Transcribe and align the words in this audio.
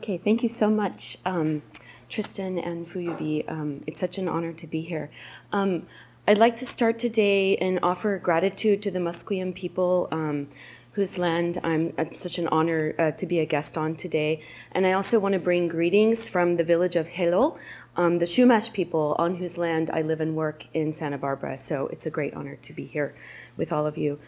Okay, 0.00 0.16
thank 0.16 0.42
you 0.42 0.48
so 0.48 0.70
much, 0.70 1.18
um, 1.26 1.60
Tristan 2.08 2.58
and 2.58 2.86
Fuyubi. 2.86 3.44
Um, 3.46 3.84
it's 3.86 4.00
such 4.00 4.16
an 4.16 4.28
honor 4.28 4.50
to 4.54 4.66
be 4.66 4.80
here. 4.80 5.10
Um, 5.52 5.86
I'd 6.26 6.38
like 6.38 6.56
to 6.56 6.64
start 6.64 6.98
today 6.98 7.58
and 7.58 7.78
offer 7.82 8.16
gratitude 8.16 8.80
to 8.84 8.90
the 8.90 8.98
Musqueam 8.98 9.54
people 9.54 10.08
um, 10.10 10.48
whose 10.92 11.18
land 11.18 11.58
I'm 11.62 11.92
it's 11.98 12.22
such 12.22 12.38
an 12.38 12.48
honor 12.48 12.94
uh, 12.98 13.10
to 13.10 13.26
be 13.26 13.40
a 13.40 13.44
guest 13.44 13.76
on 13.76 13.94
today. 13.94 14.42
And 14.72 14.86
I 14.86 14.92
also 14.92 15.20
want 15.20 15.34
to 15.34 15.38
bring 15.38 15.68
greetings 15.68 16.30
from 16.30 16.56
the 16.56 16.64
village 16.64 16.96
of 16.96 17.08
Helo, 17.08 17.58
um, 17.94 18.16
the 18.16 18.24
Chumash 18.24 18.72
people 18.72 19.14
on 19.18 19.36
whose 19.36 19.58
land 19.58 19.90
I 19.92 20.00
live 20.00 20.22
and 20.22 20.34
work 20.34 20.66
in 20.72 20.94
Santa 20.94 21.18
Barbara. 21.18 21.58
So 21.58 21.88
it's 21.88 22.06
a 22.06 22.10
great 22.10 22.32
honor 22.32 22.56
to 22.56 22.72
be 22.72 22.86
here 22.86 23.14
with 23.58 23.70
all 23.70 23.86
of 23.86 23.98
you. 23.98 24.18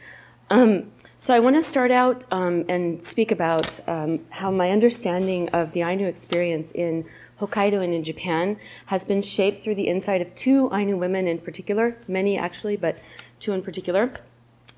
Um, 0.53 0.93
so 1.17 1.35
I 1.35 1.39
want 1.39 1.57
to 1.57 1.63
start 1.63 1.91
out 1.91 2.27
um, 2.31 2.67
and 2.69 3.03
speak 3.03 3.31
about 3.31 3.81
um, 3.89 4.21
how 4.29 4.51
my 4.51 4.71
understanding 4.71 5.49
of 5.49 5.73
the 5.73 5.81
Ainu 5.81 6.07
experience 6.07 6.71
in 6.73 7.07
Hokkaido 7.41 7.83
and 7.83 7.95
in 7.95 8.05
Japan 8.05 8.59
has 8.87 9.03
been 9.03 9.23
shaped 9.23 9.65
through 9.65 9.77
the 9.77 9.89
insight 9.89 10.21
of 10.21 10.35
two 10.35 10.69
Ainu 10.71 10.99
women 10.99 11.27
in 11.27 11.39
particular, 11.39 11.97
many 12.07 12.37
actually, 12.37 12.77
but 12.77 12.99
two 13.41 13.55
in 13.55 13.63
particular. 13.63 14.13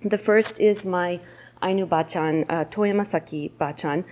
The 0.01 0.17
first 0.17 0.61
is 0.61 0.87
my 0.87 1.19
Ainu 1.61 1.89
Bachan, 1.89 2.45
uh, 2.49 2.67
Toyama 2.67 3.05
Saki 3.05 3.51
Bachan. 3.61 4.05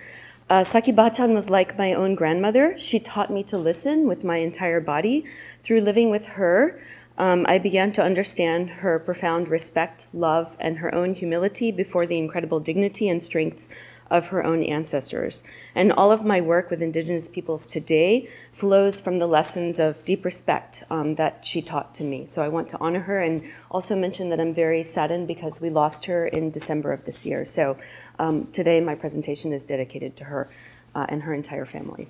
Uh, 0.49 0.65
Saki 0.65 0.91
Bachan 0.91 1.33
was 1.33 1.49
like 1.49 1.77
my 1.77 1.93
own 1.93 2.13
grandmother. 2.13 2.77
She 2.77 2.99
taught 2.99 3.31
me 3.31 3.41
to 3.43 3.57
listen 3.57 4.05
with 4.05 4.25
my 4.25 4.37
entire 4.37 4.81
body. 4.81 5.23
Through 5.61 5.79
living 5.79 6.09
with 6.09 6.25
her, 6.35 6.81
um, 7.17 7.45
I 7.47 7.59
began 7.59 7.93
to 7.93 8.03
understand 8.03 8.69
her 8.81 8.97
profound 8.99 9.49
respect, 9.49 10.07
love, 10.13 10.55
and 10.59 10.79
her 10.79 10.93
own 10.93 11.13
humility 11.13 11.71
before 11.71 12.05
the 12.07 12.17
incredible 12.17 12.59
dignity 12.59 13.07
and 13.07 13.21
strength 13.21 13.67
of 14.13 14.27
her 14.27 14.45
own 14.45 14.61
ancestors. 14.63 15.43
And 15.73 15.91
all 15.91 16.11
of 16.11 16.23
my 16.23 16.39
work 16.39 16.69
with 16.69 16.81
Indigenous 16.81 17.27
peoples 17.27 17.65
today 17.65 18.29
flows 18.51 19.01
from 19.01 19.17
the 19.17 19.25
lessons 19.25 19.79
of 19.79 20.05
deep 20.05 20.23
respect 20.23 20.83
um, 20.91 21.15
that 21.15 21.45
she 21.45 21.61
taught 21.63 21.95
to 21.95 22.03
me. 22.03 22.27
So 22.27 22.43
I 22.43 22.47
want 22.47 22.69
to 22.69 22.77
honor 22.79 23.01
her 23.01 23.19
and 23.19 23.43
also 23.71 23.95
mention 23.95 24.29
that 24.29 24.39
I'm 24.39 24.53
very 24.53 24.83
saddened 24.83 25.27
because 25.27 25.59
we 25.59 25.71
lost 25.71 26.05
her 26.05 26.27
in 26.27 26.51
December 26.51 26.93
of 26.93 27.05
this 27.05 27.25
year. 27.25 27.43
So 27.43 27.77
um, 28.19 28.47
today 28.51 28.79
my 28.81 28.93
presentation 28.93 29.51
is 29.51 29.65
dedicated 29.65 30.15
to 30.17 30.25
her 30.25 30.47
uh, 30.93 31.07
and 31.09 31.23
her 31.23 31.33
entire 31.33 31.65
family. 31.65 32.07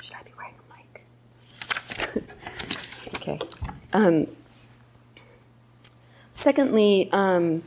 Should 0.00 0.16
I 0.16 0.22
be 0.22 0.32
wearing 0.36 0.54
a 0.58 2.16
mic? 2.16 2.24
okay. 3.14 3.57
Um, 3.92 4.26
secondly, 6.30 7.08
um, 7.12 7.62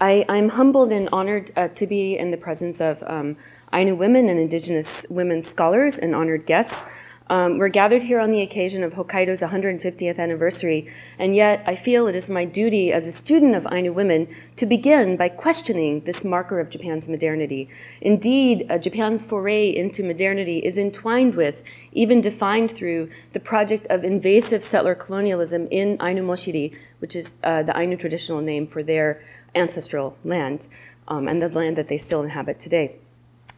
I, 0.00 0.24
am 0.28 0.50
humbled 0.50 0.92
and 0.92 1.08
honored 1.10 1.50
uh, 1.56 1.68
to 1.68 1.86
be 1.86 2.16
in 2.16 2.30
the 2.30 2.36
presence 2.36 2.80
of 2.80 3.02
um, 3.06 3.36
Ainu 3.72 3.94
women 3.94 4.28
and 4.28 4.38
Indigenous 4.38 5.04
women 5.10 5.42
scholars 5.42 5.98
and 5.98 6.14
honored 6.14 6.46
guests. 6.46 6.86
Um, 7.30 7.58
we're 7.58 7.68
gathered 7.68 8.04
here 8.04 8.20
on 8.20 8.30
the 8.30 8.40
occasion 8.40 8.82
of 8.82 8.94
Hokkaido's 8.94 9.42
150th 9.42 10.18
anniversary, 10.18 10.90
and 11.18 11.36
yet 11.36 11.62
I 11.66 11.74
feel 11.74 12.06
it 12.06 12.14
is 12.14 12.30
my 12.30 12.46
duty 12.46 12.90
as 12.90 13.06
a 13.06 13.12
student 13.12 13.54
of 13.54 13.66
Ainu 13.70 13.92
women 13.92 14.28
to 14.56 14.64
begin 14.64 15.14
by 15.16 15.28
questioning 15.28 16.00
this 16.04 16.24
marker 16.24 16.58
of 16.58 16.70
Japan's 16.70 17.06
modernity. 17.06 17.68
Indeed, 18.00 18.66
uh, 18.70 18.78
Japan's 18.78 19.26
foray 19.26 19.68
into 19.68 20.02
modernity 20.02 20.60
is 20.60 20.78
entwined 20.78 21.34
with, 21.34 21.62
even 21.92 22.22
defined 22.22 22.70
through, 22.70 23.10
the 23.34 23.40
project 23.40 23.86
of 23.90 24.04
invasive 24.04 24.62
settler 24.62 24.94
colonialism 24.94 25.68
in 25.70 25.98
Ainu 26.00 26.22
Moshiri, 26.22 26.74
which 26.98 27.14
is 27.14 27.34
uh, 27.44 27.62
the 27.62 27.78
Ainu 27.78 27.98
traditional 27.98 28.40
name 28.40 28.66
for 28.66 28.82
their 28.82 29.22
ancestral 29.54 30.16
land 30.24 30.66
um, 31.08 31.28
and 31.28 31.42
the 31.42 31.48
land 31.50 31.76
that 31.76 31.88
they 31.88 31.98
still 31.98 32.22
inhabit 32.22 32.58
today. 32.58 32.96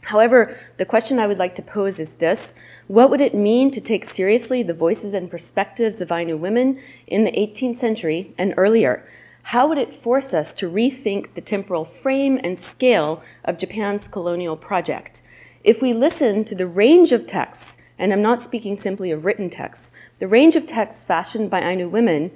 However, 0.03 0.59
the 0.77 0.87
question 0.87 1.19
I 1.19 1.27
would 1.27 1.38
like 1.38 1.55
to 1.56 1.62
pose 1.62 2.00
is 2.00 2.16
this 2.16 2.55
What 2.87 3.11
would 3.11 3.21
it 3.21 3.34
mean 3.34 3.71
to 3.71 3.81
take 3.81 4.05
seriously 4.05 4.62
the 4.62 4.75
voices 4.75 5.15
and 5.15 5.31
perspectives 5.31 6.00
of 6.00 6.11
Ainu 6.11 6.37
women 6.37 6.81
in 7.06 7.25
the 7.25 7.33
18th 7.33 7.77
century 7.77 8.34
and 8.39 8.55
earlier? 8.56 9.06
How 9.44 9.66
would 9.66 9.78
it 9.78 9.94
force 9.94 10.33
us 10.34 10.53
to 10.55 10.71
rethink 10.71 11.34
the 11.34 11.41
temporal 11.41 11.84
frame 11.84 12.39
and 12.43 12.59
scale 12.59 13.22
of 13.44 13.59
Japan's 13.59 14.06
colonial 14.09 14.56
project? 14.56 15.22
If 15.65 15.83
we 15.83 15.93
listen 15.93 16.44
to 16.44 16.55
the 16.55 16.66
range 16.66 17.12
of 17.12 17.27
texts, 17.27 17.78
and 17.99 18.12
I'm 18.12 18.22
not 18.22 18.43
speaking 18.43 18.77
simply 18.77 19.10
of 19.10 19.25
written 19.25 19.50
texts, 19.50 19.93
the 20.19 20.28
range 20.28 20.56
of 20.56 20.66
texts 20.66 21.05
fashioned 21.05 21.50
by 21.50 21.60
Ainu 21.60 21.89
women, 21.89 22.31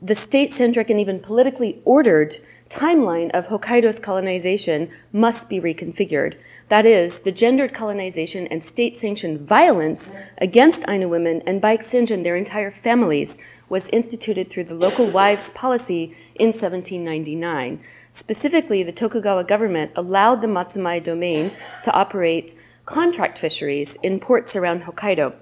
the 0.00 0.14
state 0.14 0.52
centric 0.52 0.90
and 0.90 1.00
even 1.00 1.20
politically 1.20 1.82
ordered 1.84 2.36
timeline 2.68 3.30
of 3.32 3.48
Hokkaido's 3.48 4.00
colonization 4.00 4.90
must 5.12 5.48
be 5.48 5.60
reconfigured. 5.60 6.36
That 6.68 6.86
is, 6.86 7.20
the 7.20 7.32
gendered 7.32 7.74
colonization 7.74 8.46
and 8.46 8.64
state 8.64 8.96
sanctioned 8.96 9.40
violence 9.40 10.14
against 10.38 10.84
Ainu 10.88 11.08
women, 11.08 11.42
and 11.46 11.60
by 11.60 11.72
extension 11.72 12.22
their 12.22 12.36
entire 12.36 12.70
families, 12.70 13.36
was 13.68 13.90
instituted 13.90 14.50
through 14.50 14.64
the 14.64 14.74
local 14.74 15.06
wives 15.06 15.50
policy 15.50 16.16
in 16.34 16.48
1799. 16.48 17.80
Specifically, 18.12 18.82
the 18.82 18.92
Tokugawa 18.92 19.44
government 19.44 19.90
allowed 19.96 20.40
the 20.40 20.46
Matsumae 20.46 21.02
domain 21.02 21.50
to 21.82 21.92
operate 21.92 22.54
contract 22.86 23.38
fisheries 23.38 23.98
in 24.02 24.20
ports 24.20 24.56
around 24.56 24.82
Hokkaido, 24.82 25.34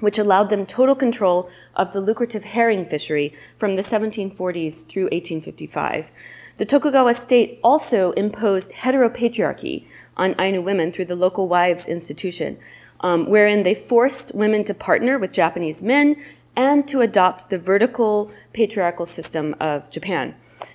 which 0.00 0.18
allowed 0.18 0.50
them 0.50 0.66
total 0.66 0.94
control 0.94 1.48
of 1.76 1.92
the 1.92 2.00
lucrative 2.00 2.44
herring 2.44 2.84
fishery 2.84 3.34
from 3.56 3.76
the 3.76 3.82
1740s 3.82 4.86
through 4.86 5.04
1855. 5.04 6.10
The 6.56 6.66
Tokugawa 6.66 7.14
state 7.14 7.60
also 7.62 8.12
imposed 8.12 8.72
heteropatriarchy 8.72 9.86
on 10.16 10.34
Ainu 10.38 10.60
women 10.60 10.92
through 10.92 11.06
the 11.06 11.16
local 11.16 11.48
wives 11.48 11.88
institution, 11.88 12.58
um, 13.00 13.28
wherein 13.28 13.62
they 13.62 13.74
forced 13.74 14.34
women 14.34 14.64
to 14.64 14.74
partner 14.74 15.18
with 15.18 15.32
Japanese 15.32 15.82
men 15.82 16.16
and 16.56 16.86
to 16.88 17.00
adopt 17.00 17.48
the 17.48 17.58
vertical 17.58 18.30
patriarchal 18.52 19.06
system 19.06 19.54
of 19.60 19.90
Japan. 19.90 20.34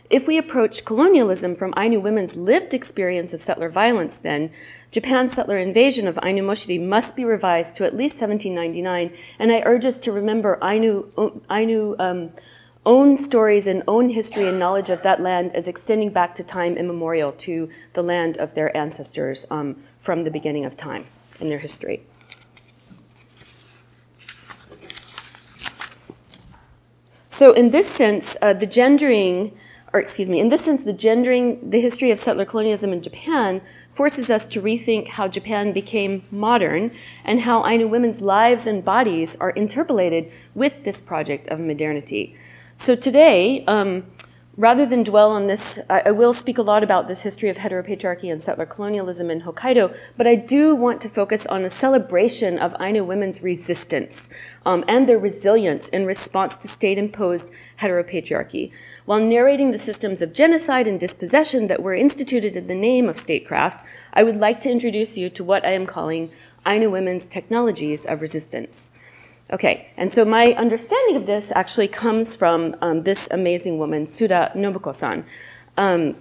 If 0.09 0.27
we 0.27 0.37
approach 0.37 0.85
colonialism 0.85 1.55
from 1.55 1.73
Ainu 1.77 1.99
women's 1.99 2.35
lived 2.35 2.73
experience 2.73 3.33
of 3.33 3.41
settler 3.41 3.69
violence, 3.69 4.17
then 4.17 4.51
Japan's 4.95 5.33
settler 5.33 5.57
invasion 5.57 6.07
of 6.07 6.17
Ainu 6.23 6.41
Moshiri 6.41 6.81
must 6.81 7.17
be 7.17 7.25
revised 7.25 7.75
to 7.75 7.83
at 7.83 7.93
least 7.93 8.15
1799, 8.15 9.11
and 9.37 9.51
I 9.51 9.61
urge 9.65 9.85
us 9.85 9.99
to 9.99 10.13
remember 10.13 10.57
Ainu, 10.63 11.11
Ainu 11.51 11.97
um, 11.99 12.29
own 12.85 13.17
stories 13.17 13.67
and 13.67 13.83
own 13.89 14.07
history 14.07 14.47
and 14.47 14.57
knowledge 14.57 14.89
of 14.89 15.03
that 15.03 15.19
land 15.19 15.53
as 15.53 15.67
extending 15.67 16.11
back 16.11 16.33
to 16.35 16.45
time 16.45 16.77
immemorial 16.77 17.33
to 17.33 17.69
the 17.91 18.01
land 18.01 18.37
of 18.37 18.53
their 18.53 18.75
ancestors 18.75 19.45
um, 19.51 19.83
from 19.99 20.23
the 20.23 20.31
beginning 20.31 20.63
of 20.63 20.77
time 20.77 21.07
in 21.41 21.49
their 21.49 21.59
history. 21.59 22.01
So, 27.27 27.51
in 27.51 27.71
this 27.71 27.89
sense, 27.89 28.37
uh, 28.41 28.53
the 28.53 28.65
gendering, 28.65 29.51
or 29.91 29.99
excuse 29.99 30.29
me, 30.29 30.39
in 30.39 30.47
this 30.47 30.61
sense, 30.63 30.85
the 30.85 30.93
gendering, 30.93 31.69
the 31.69 31.81
history 31.81 32.11
of 32.11 32.17
settler 32.17 32.45
colonialism 32.45 32.93
in 32.93 33.01
Japan 33.01 33.59
forces 33.95 34.29
us 34.29 34.45
to 34.45 34.61
rethink 34.61 35.07
how 35.07 35.25
Japan 35.25 35.71
became 35.71 36.23
modern 36.29 36.91
and 37.23 37.39
how 37.41 37.65
Ainu 37.65 37.87
women's 37.87 38.19
lives 38.19 38.67
and 38.67 38.83
bodies 38.83 39.37
are 39.39 39.51
interpolated 39.51 40.29
with 40.53 40.83
this 40.83 40.99
project 40.99 41.47
of 41.47 41.61
modernity. 41.61 42.35
So 42.75 42.95
today, 42.95 43.63
um, 43.67 44.03
rather 44.57 44.85
than 44.85 45.03
dwell 45.03 45.31
on 45.31 45.47
this, 45.47 45.79
I, 45.89 46.11
will 46.11 46.33
speak 46.33 46.57
a 46.57 46.61
lot 46.61 46.83
about 46.83 47.07
this 47.07 47.23
history 47.23 47.49
of 47.49 47.57
heteropatriarchy 47.57 48.31
and 48.31 48.41
settler 48.41 48.65
colonialism 48.65 49.29
in 49.29 49.41
Hokkaido, 49.41 49.95
but 50.15 50.27
I 50.27 50.35
do 50.35 50.75
want 50.75 51.01
to 51.01 51.09
focus 51.09 51.45
on 51.47 51.65
a 51.65 51.69
celebration 51.69 52.57
of 52.57 52.75
Ainu 52.79 53.03
women's 53.03 53.41
resistance 53.41 54.29
um, 54.65 54.85
and 54.87 55.07
their 55.07 55.19
resilience 55.19 55.89
in 55.89 56.05
response 56.05 56.55
to 56.57 56.67
state 56.67 56.97
imposed 56.97 57.51
heteropatriarchy. 57.81 58.71
While 59.05 59.19
narrating 59.19 59.71
the 59.71 59.79
systems 59.79 60.21
of 60.21 60.33
genocide 60.33 60.87
and 60.87 60.99
dispossession 60.99 61.67
that 61.67 61.83
were 61.83 61.93
instituted 61.93 62.55
in 62.55 62.67
the 62.67 62.75
name 62.75 63.09
of 63.09 63.17
statecraft, 63.17 63.85
I 64.13 64.23
would 64.23 64.37
like 64.37 64.61
to 64.61 64.71
introduce 64.71 65.17
you 65.17 65.29
to 65.31 65.43
what 65.43 65.65
I 65.65 65.73
am 65.73 65.85
calling 65.85 66.31
Ainu 66.65 66.89
women's 66.89 67.27
technologies 67.27 68.05
of 68.05 68.21
resistance. 68.21 68.89
Okay, 69.53 69.91
and 69.95 70.11
so 70.11 70.25
my 70.25 70.53
understanding 70.53 71.15
of 71.15 71.27
this 71.27 71.51
actually 71.53 71.87
comes 71.87 72.35
from 72.35 72.75
um, 72.81 73.03
this 73.03 73.27
amazing 73.29 73.77
woman, 73.77 74.07
Tsuda 74.07 74.55
Nobuko-san. 74.55 75.23
Um, 75.77 76.15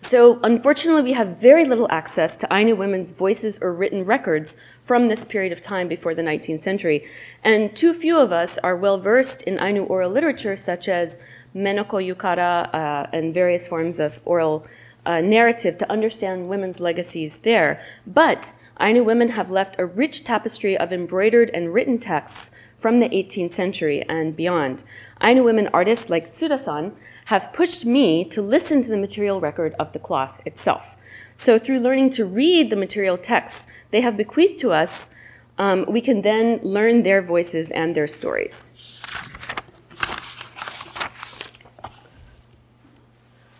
so 0.00 0.40
unfortunately, 0.42 1.02
we 1.02 1.12
have 1.12 1.40
very 1.40 1.64
little 1.64 1.86
access 1.88 2.36
to 2.38 2.52
Ainu 2.52 2.74
women's 2.74 3.12
voices 3.12 3.60
or 3.62 3.72
written 3.72 4.04
records 4.04 4.56
from 4.82 5.06
this 5.06 5.24
period 5.24 5.52
of 5.52 5.60
time 5.60 5.86
before 5.86 6.14
the 6.16 6.22
19th 6.22 6.60
century, 6.60 7.06
and 7.44 7.76
too 7.76 7.94
few 7.94 8.18
of 8.18 8.32
us 8.32 8.58
are 8.58 8.74
well 8.74 8.98
versed 8.98 9.42
in 9.42 9.60
Ainu 9.60 9.84
oral 9.84 10.10
literature, 10.10 10.56
such 10.56 10.88
as 10.88 11.18
Menoko 11.54 12.02
Yukara 12.02 12.74
uh, 12.74 13.06
and 13.12 13.32
various 13.32 13.68
forms 13.68 14.00
of 14.00 14.20
oral 14.24 14.66
uh, 15.06 15.20
narrative, 15.20 15.78
to 15.78 15.90
understand 15.92 16.48
women's 16.48 16.80
legacies 16.80 17.38
there. 17.38 17.80
But 18.04 18.52
Ainu 18.80 19.02
women 19.02 19.30
have 19.30 19.50
left 19.50 19.74
a 19.78 19.86
rich 19.86 20.22
tapestry 20.22 20.76
of 20.76 20.92
embroidered 20.92 21.50
and 21.52 21.74
written 21.74 21.98
texts 21.98 22.52
from 22.76 23.00
the 23.00 23.08
18th 23.08 23.52
century 23.52 24.04
and 24.08 24.36
beyond. 24.36 24.84
Ainu 25.20 25.42
women 25.42 25.68
artists 25.72 26.08
like 26.08 26.32
Tsuda-san 26.32 26.92
have 27.24 27.52
pushed 27.52 27.84
me 27.84 28.24
to 28.26 28.40
listen 28.40 28.80
to 28.82 28.88
the 28.88 28.96
material 28.96 29.40
record 29.40 29.74
of 29.80 29.92
the 29.92 29.98
cloth 29.98 30.40
itself. 30.46 30.96
So 31.34 31.58
through 31.58 31.80
learning 31.80 32.10
to 32.10 32.24
read 32.24 32.70
the 32.70 32.76
material 32.76 33.18
texts 33.18 33.66
they 33.90 34.00
have 34.00 34.16
bequeathed 34.16 34.60
to 34.60 34.72
us, 34.72 35.10
um, 35.58 35.84
we 35.88 36.00
can 36.00 36.22
then 36.22 36.60
learn 36.62 37.02
their 37.02 37.20
voices 37.20 37.72
and 37.72 37.96
their 37.96 38.06
stories. 38.06 39.02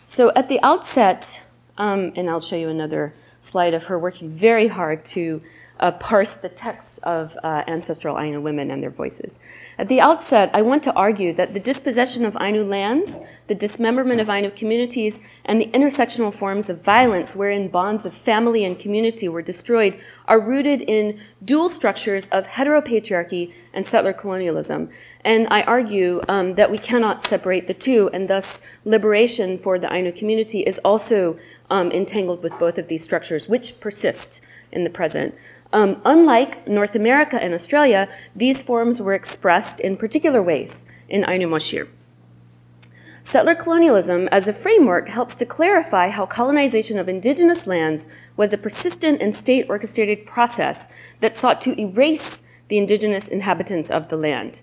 So 0.06 0.32
at 0.36 0.48
the 0.48 0.60
outset, 0.62 1.44
um, 1.76 2.12
and 2.14 2.30
I'll 2.30 2.40
show 2.40 2.56
you 2.56 2.68
another 2.68 3.14
slide 3.48 3.74
of 3.74 3.84
her 3.84 3.98
working 3.98 4.28
very 4.28 4.68
hard 4.68 5.04
to 5.04 5.42
uh, 5.80 5.92
parse 5.92 6.34
the 6.34 6.48
texts 6.48 6.98
of 7.02 7.36
uh, 7.42 7.62
ancestral 7.66 8.18
Ainu 8.18 8.40
women 8.40 8.70
and 8.70 8.82
their 8.82 8.90
voices. 8.90 9.38
At 9.78 9.88
the 9.88 10.00
outset, 10.00 10.50
I 10.52 10.62
want 10.62 10.82
to 10.84 10.92
argue 10.94 11.32
that 11.34 11.54
the 11.54 11.60
dispossession 11.60 12.24
of 12.24 12.36
Ainu 12.40 12.64
lands, 12.64 13.20
the 13.46 13.54
dismemberment 13.54 14.20
of 14.20 14.28
Ainu 14.28 14.50
communities, 14.50 15.20
and 15.44 15.60
the 15.60 15.70
intersectional 15.70 16.34
forms 16.34 16.68
of 16.68 16.84
violence 16.84 17.36
wherein 17.36 17.68
bonds 17.68 18.04
of 18.04 18.14
family 18.14 18.64
and 18.64 18.78
community 18.78 19.28
were 19.28 19.42
destroyed 19.42 19.98
are 20.26 20.40
rooted 20.40 20.82
in 20.82 21.20
dual 21.44 21.68
structures 21.68 22.28
of 22.28 22.46
heteropatriarchy 22.46 23.52
and 23.72 23.86
settler 23.86 24.12
colonialism. 24.12 24.88
And 25.24 25.46
I 25.50 25.62
argue 25.62 26.20
um, 26.28 26.54
that 26.54 26.70
we 26.70 26.78
cannot 26.78 27.24
separate 27.24 27.66
the 27.66 27.74
two, 27.74 28.10
and 28.12 28.28
thus 28.28 28.60
liberation 28.84 29.58
for 29.58 29.78
the 29.78 29.92
Ainu 29.92 30.12
community 30.12 30.60
is 30.60 30.78
also 30.80 31.38
um, 31.70 31.90
entangled 31.92 32.42
with 32.42 32.58
both 32.58 32.78
of 32.78 32.88
these 32.88 33.04
structures, 33.04 33.48
which 33.48 33.78
persist 33.80 34.40
in 34.72 34.84
the 34.84 34.90
present. 34.90 35.34
Um, 35.72 36.00
unlike 36.04 36.66
North 36.66 36.94
America 36.94 37.42
and 37.42 37.52
Australia, 37.52 38.08
these 38.34 38.62
forms 38.62 39.02
were 39.02 39.14
expressed 39.14 39.80
in 39.80 39.96
particular 39.96 40.42
ways 40.42 40.86
in 41.08 41.28
Ainu 41.28 41.48
Moshir. 41.48 41.88
Settler 43.22 43.54
colonialism 43.54 44.26
as 44.28 44.48
a 44.48 44.54
framework 44.54 45.10
helps 45.10 45.34
to 45.34 45.44
clarify 45.44 46.08
how 46.08 46.24
colonization 46.24 46.98
of 46.98 47.10
indigenous 47.10 47.66
lands 47.66 48.08
was 48.38 48.54
a 48.54 48.58
persistent 48.58 49.20
and 49.20 49.36
state 49.36 49.66
orchestrated 49.68 50.24
process 50.24 50.88
that 51.20 51.36
sought 51.36 51.60
to 51.60 51.78
erase 51.78 52.42
the 52.68 52.78
indigenous 52.78 53.28
inhabitants 53.28 53.90
of 53.90 54.08
the 54.08 54.16
land. 54.16 54.62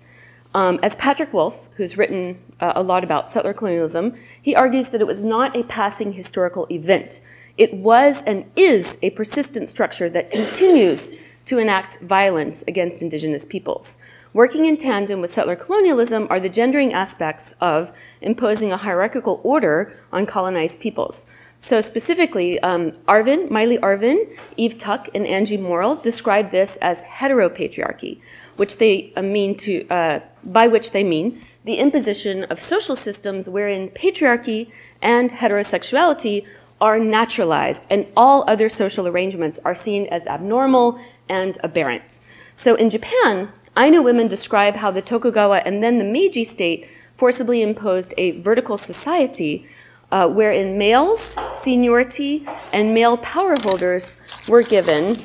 Um, 0.55 0.79
as 0.81 0.95
Patrick 0.95 1.31
Wolfe, 1.31 1.69
who's 1.75 1.97
written 1.97 2.39
uh, 2.59 2.73
a 2.75 2.81
lot 2.81 3.03
about 3.03 3.29
settler 3.29 3.53
colonialism, 3.53 4.15
he 4.41 4.55
argues 4.55 4.89
that 4.89 5.01
it 5.01 5.05
was 5.05 5.23
not 5.23 5.55
a 5.55 5.63
passing 5.63 6.13
historical 6.13 6.65
event, 6.71 7.21
it 7.57 7.73
was 7.73 8.23
and 8.23 8.45
is 8.55 8.97
a 9.01 9.11
persistent 9.11 9.69
structure 9.69 10.09
that 10.09 10.31
continues 10.31 11.15
to 11.45 11.57
enact 11.57 11.99
violence 12.01 12.63
against 12.67 13.01
indigenous 13.01 13.45
peoples. 13.45 13.97
Working 14.33 14.65
in 14.65 14.77
tandem 14.77 15.21
with 15.21 15.31
settler 15.31 15.55
colonialism 15.55 16.27
are 16.29 16.39
the 16.39 16.49
gendering 16.49 16.91
aspects 16.91 17.53
of 17.61 17.93
imposing 18.19 18.71
a 18.73 18.77
hierarchical 18.77 19.39
order 19.43 19.93
on 20.11 20.25
colonized 20.25 20.79
peoples. 20.79 21.27
So 21.59 21.81
specifically, 21.81 22.59
um, 22.59 22.91
Arvin, 23.07 23.49
Maile 23.49 23.79
Arvin, 23.79 24.37
Eve 24.57 24.77
Tuck, 24.77 25.07
and 25.15 25.25
Angie 25.25 25.57
Morrill 25.57 25.95
describe 25.95 26.51
this 26.51 26.77
as 26.77 27.03
heteropatriarchy, 27.05 28.19
which 28.57 28.77
they 28.77 29.13
uh, 29.15 29.21
mean 29.21 29.55
to, 29.57 29.87
uh, 29.87 30.19
by 30.43 30.67
which 30.67 30.91
they 30.91 31.03
mean 31.03 31.41
the 31.63 31.75
imposition 31.75 32.43
of 32.45 32.59
social 32.59 32.95
systems 32.95 33.47
wherein 33.47 33.89
patriarchy 33.89 34.69
and 35.01 35.31
heterosexuality 35.31 36.45
are 36.81 36.99
naturalized, 36.99 37.87
and 37.89 38.05
all 38.15 38.43
other 38.47 38.69
social 38.69 39.07
arrangements 39.07 39.59
are 39.63 39.75
seen 39.75 40.05
as 40.07 40.27
abnormal 40.27 40.99
and 41.29 41.57
aberrant. 41.63 42.19
So 42.53 42.75
in 42.75 42.89
Japan, 42.89 43.49
Ainu 43.77 44.01
women 44.01 44.27
describe 44.27 44.75
how 44.75 44.91
the 44.91 45.01
Tokugawa 45.01 45.61
and 45.65 45.83
then 45.83 45.97
the 45.97 46.05
Meiji 46.05 46.43
state 46.43 46.87
forcibly 47.13 47.61
imposed 47.61 48.13
a 48.17 48.39
vertical 48.41 48.77
society 48.77 49.67
uh, 50.11 50.27
wherein 50.27 50.77
males, 50.77 51.39
seniority, 51.53 52.45
and 52.71 52.93
male 52.93 53.17
power 53.17 53.55
holders 53.63 54.17
were 54.47 54.63
given 54.63 55.17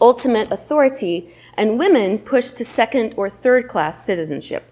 ultimate 0.00 0.50
authority, 0.50 1.32
and 1.56 1.78
women 1.78 2.18
pushed 2.18 2.56
to 2.56 2.64
second 2.64 3.14
or 3.16 3.30
third 3.30 3.68
class 3.68 4.04
citizenship. 4.04 4.64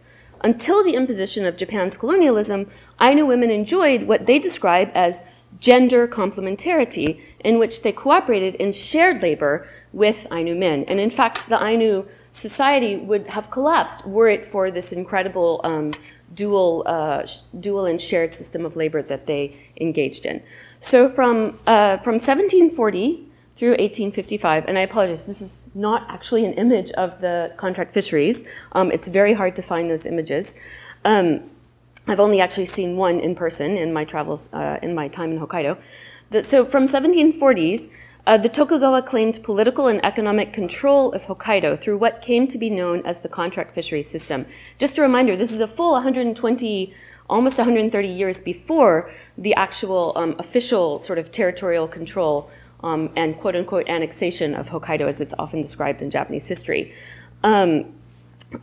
Until 0.43 0.83
the 0.83 0.95
imposition 0.95 1.47
of 1.47 1.57
Japan's 1.57 1.97
colonialism, 1.97 2.67
Ainu 3.01 3.27
women 3.27 3.51
enjoyed 3.51 4.05
what 4.05 4.27
they 4.27 4.39
describe 4.39 4.91
as 4.95 5.23
gender 5.61 6.09
complementarity, 6.09 7.21
in 7.41 7.59
which 7.59 7.83
they 7.83 7.93
cooperated 7.93 8.55
in 8.57 8.73
shared 8.73 9.23
labor 9.23 9.69
with 9.93 10.27
Ainu 10.33 10.55
men. 10.55 10.85
And 10.89 10.99
in 10.99 11.11
fact, 11.11 11.49
the 11.49 11.63
Ainu 11.63 12.07
society 12.33 12.97
would 12.97 13.27
have 13.29 13.51
collapsed 13.51 14.07
were 14.07 14.29
it 14.29 14.47
for 14.47 14.71
this 14.71 14.93
incredible 14.93 15.61
um, 15.65 15.91
dual, 16.35 16.85
uh, 16.87 17.27
dual 17.59 17.87
and 17.87 18.01
shared 18.01 18.33
system 18.33 18.65
of 18.65 18.77
labor 18.77 19.03
that 19.03 19.27
they 19.27 19.59
engaged 19.81 20.25
in. 20.27 20.43
So 20.81 21.09
from, 21.09 21.59
uh, 21.67 21.99
from 21.99 22.15
1740 22.15 23.27
through 23.57 23.71
1855, 23.71 24.65
and 24.67 24.79
I 24.79 24.83
apologize, 24.83 25.27
this 25.27 25.43
is 25.43 25.67
not 25.75 26.09
actually 26.09 26.47
an 26.47 26.55
image 26.55 26.91
of 26.93 27.21
the 27.21 27.53
contract 27.57 27.93
fisheries. 27.93 28.45
Um, 28.73 28.91
it's 28.91 29.09
very 29.09 29.35
hard 29.35 29.57
to 29.57 29.63
find 29.63 29.91
those 29.91 30.07
images. 30.07 30.57
Um, 31.05 31.51
I've 32.11 32.19
only 32.19 32.41
actually 32.41 32.67
seen 32.67 32.97
one 32.97 33.21
in 33.21 33.37
person 33.37 33.77
in 33.77 33.93
my 33.93 34.05
travels, 34.05 34.51
uh, 34.53 34.81
in 34.83 34.97
my 34.97 35.07
time 35.07 35.31
in 35.31 35.39
Hokkaido. 35.39 35.79
The, 36.31 36.43
so 36.43 36.65
from 36.65 36.87
1740s, 36.87 37.89
uh, 38.27 38.37
the 38.37 38.49
Tokugawa 38.49 39.03
claimed 39.03 39.39
political 39.45 39.87
and 39.87 40.05
economic 40.05 40.53
control 40.53 41.13
of 41.13 41.23
Hokkaido 41.27 41.81
through 41.81 41.99
what 41.99 42.21
came 42.21 42.49
to 42.49 42.59
be 42.59 42.69
known 42.69 43.07
as 43.07 43.21
the 43.21 43.29
contract 43.29 43.71
fishery 43.71 44.03
system. 44.03 44.47
Just 44.77 44.99
a 44.99 45.03
reminder, 45.03 45.37
this 45.37 45.53
is 45.53 45.61
a 45.61 45.69
full 45.69 45.93
120, 45.93 46.93
almost 47.29 47.59
130 47.59 48.09
years 48.09 48.41
before 48.41 49.09
the 49.39 49.55
actual 49.55 50.13
um, 50.17 50.35
official 50.41 50.99
sort 50.99 51.21
of 51.21 51.31
territorial 51.31 51.87
control 51.87 52.51
um, 52.83 53.13
and 53.15 53.39
quote 53.39 53.55
unquote 53.55 53.89
annexation 53.89 54.57
of 54.57 54.71
Hokkaido 54.71 55.07
as 55.07 55.21
it's 55.21 55.35
often 55.39 55.63
described 55.63 56.03
in 56.03 56.11
Japanese 56.11 56.49
history. 56.49 56.93
Um, 57.45 58.00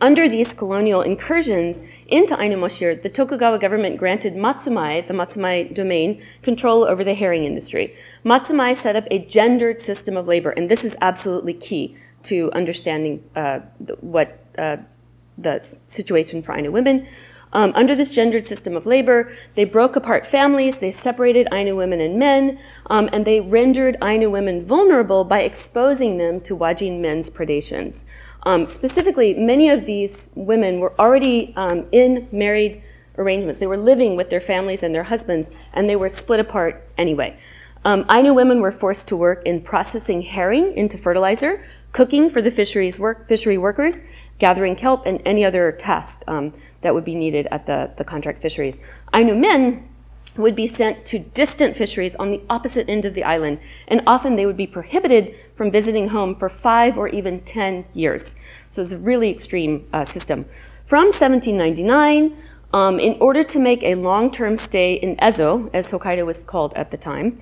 under 0.02 0.28
these 0.28 0.54
colonial 0.54 1.02
incursions 1.02 1.82
into 2.08 2.40
Ainu 2.40 2.58
Moshir, 2.58 3.02
the 3.02 3.10
Tokugawa 3.10 3.58
government 3.58 3.98
granted 3.98 4.36
Matsumae, 4.36 5.08
the 5.08 5.14
Matsumae 5.14 5.74
domain, 5.74 6.22
control 6.42 6.84
over 6.84 7.04
the 7.04 7.14
herring 7.14 7.46
industry. 7.46 7.96
Matsumae 8.26 8.76
set 8.76 8.96
up 8.96 9.06
a 9.10 9.20
gendered 9.20 9.80
system 9.80 10.18
of 10.18 10.28
labor, 10.28 10.50
and 10.52 10.70
this 10.70 10.84
is 10.84 10.98
absolutely 11.02 11.54
key 11.54 11.96
to 12.24 12.52
understanding 12.52 13.24
uh, 13.36 13.60
what 14.02 14.44
uh, 14.58 14.78
the 15.38 15.78
situation 15.88 16.42
for 16.42 16.58
Ainu 16.58 16.72
women. 16.72 17.08
Um, 17.54 17.72
under 17.76 17.96
this 17.96 18.10
gendered 18.10 18.46
system 18.46 18.76
of 18.76 18.86
labor, 18.86 19.32
they 19.56 19.64
broke 19.64 19.96
apart 19.96 20.26
families, 20.28 20.80
they 20.80 20.92
separated 20.92 21.48
Ainu 21.54 21.78
women 21.78 22.02
and 22.02 22.20
men, 22.20 22.60
um, 22.88 23.10
and 23.14 23.26
they 23.26 23.40
rendered 23.40 23.96
Ainu 24.04 24.30
women 24.30 24.64
vulnerable 24.66 25.24
by 25.24 25.42
exposing 25.42 26.18
them 26.18 26.42
to 26.42 26.58
Wajin 26.58 27.00
men's 27.00 27.30
predations. 27.30 28.04
Um, 28.48 28.70
specifically, 28.70 29.34
many 29.34 29.68
of 29.68 29.86
these 29.86 30.30
women 30.34 30.80
were 30.80 30.98
already 30.98 31.54
um, 31.58 31.86
in 31.92 32.30
married 32.32 32.82
arrangements. 33.18 33.60
They 33.60 33.68
were 33.68 33.76
living 33.76 34.16
with 34.16 34.30
their 34.30 34.40
families 34.40 34.84
and 34.84 34.96
their 34.96 35.04
husbands, 35.04 35.52
and 35.74 35.90
they 35.90 35.98
were 35.98 36.08
split 36.08 36.40
apart 36.40 36.88
anyway. 36.98 37.38
Um, 37.84 38.06
Ainu 38.10 38.34
women 38.34 38.62
were 38.62 38.72
forced 38.72 39.10
to 39.10 39.18
work 39.18 39.44
in 39.46 39.60
processing 39.60 40.22
herring 40.22 40.78
into 40.78 40.98
fertilizer, 40.98 41.62
cooking 41.92 42.30
for 42.30 42.42
the 42.42 42.50
fisheries 42.50 42.98
work, 42.98 43.28
fishery 43.28 43.58
workers, 43.58 44.02
gathering 44.40 44.78
kelp, 44.78 45.06
and 45.06 45.22
any 45.26 45.44
other 45.44 45.74
task 45.74 46.24
um, 46.26 46.54
that 46.84 46.94
would 46.94 47.04
be 47.04 47.16
needed 47.16 47.50
at 47.52 47.66
the, 47.66 47.92
the 47.98 48.06
contract 48.06 48.40
fisheries. 48.40 48.80
Ainu 49.14 49.36
men 49.36 49.90
would 50.38 50.56
be 50.56 50.68
sent 50.68 51.06
to 51.08 51.20
distant 51.20 51.76
fisheries 51.76 52.16
on 52.16 52.32
the 52.32 52.42
opposite 52.50 52.88
end 52.88 53.04
of 53.04 53.14
the 53.14 53.26
island, 53.26 53.60
and 53.90 54.02
often 54.08 54.38
they 54.38 54.46
would 54.46 54.56
be 54.56 54.68
prohibited 54.68 55.36
from 55.58 55.72
visiting 55.72 56.10
home 56.10 56.36
for 56.36 56.48
five 56.48 56.98
or 56.98 57.08
even 57.10 57.42
10 57.42 57.86
years. 57.94 58.36
So 58.70 58.82
it's 58.82 58.92
a 58.92 58.98
really 58.98 59.30
extreme 59.32 59.88
uh, 59.92 60.06
system. 60.06 60.46
From 60.86 61.08
1799, 61.08 62.38
um, 62.74 63.00
in 63.00 63.18
order 63.20 63.44
to 63.44 63.60
make 63.60 63.82
a 63.84 63.96
long 63.96 64.30
term 64.30 64.56
stay 64.56 64.94
in 64.94 65.16
Ezo, 65.18 65.70
as 65.74 65.92
Hokkaido 65.92 66.26
was 66.26 66.44
called 66.44 66.74
at 66.76 66.92
the 66.92 66.98
time, 66.98 67.40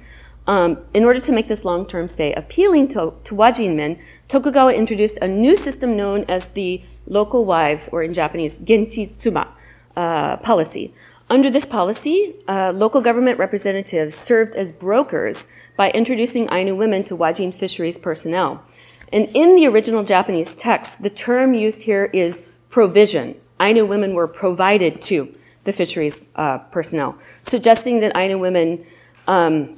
um, 0.48 0.78
in 0.94 1.04
order 1.04 1.20
to 1.20 1.32
make 1.32 1.48
this 1.48 1.66
long 1.66 1.86
term 1.86 2.08
stay 2.08 2.34
appealing 2.34 2.88
to, 2.90 3.14
to 3.24 3.36
Wajin 3.36 3.76
men, 3.76 4.00
Tokugawa 4.28 4.74
introduced 4.74 5.18
a 5.22 5.28
new 5.28 5.56
system 5.56 5.98
known 5.98 6.24
as 6.30 6.48
the 6.50 6.84
local 7.08 7.46
wives, 7.46 7.90
or 7.92 8.02
in 8.02 8.14
Japanese, 8.14 8.58
genchi 8.60 9.16
tsuma 9.16 9.50
uh, 9.96 10.38
policy. 10.38 10.94
Under 11.28 11.50
this 11.50 11.66
policy, 11.66 12.36
uh, 12.48 12.72
local 12.72 13.02
government 13.02 13.40
representatives 13.40 14.14
served 14.14 14.56
as 14.56 14.72
brokers 14.72 15.48
by 15.76 15.90
introducing 15.90 16.48
Ainu 16.52 16.76
women 16.76 17.04
to 17.06 17.18
Wajin 17.18 17.54
fisheries 17.54 17.98
personnel. 17.98 18.64
And 19.12 19.28
in 19.34 19.56
the 19.56 19.68
original 19.68 20.04
Japanese 20.04 20.56
text, 20.56 21.02
the 21.02 21.10
term 21.10 21.54
used 21.54 21.84
here 21.84 22.06
is 22.14 22.44
provision. 22.70 23.36
Ainu 23.60 23.86
women 23.86 24.14
were 24.14 24.28
provided 24.28 25.02
to 25.04 25.34
the 25.64 25.74
fisheries 25.74 26.28
uh, 26.36 26.60
personnel, 26.60 27.18
suggesting 27.42 28.02
that 28.02 28.16
Ainu 28.16 28.38
women 28.38 28.86
um, 29.28 29.78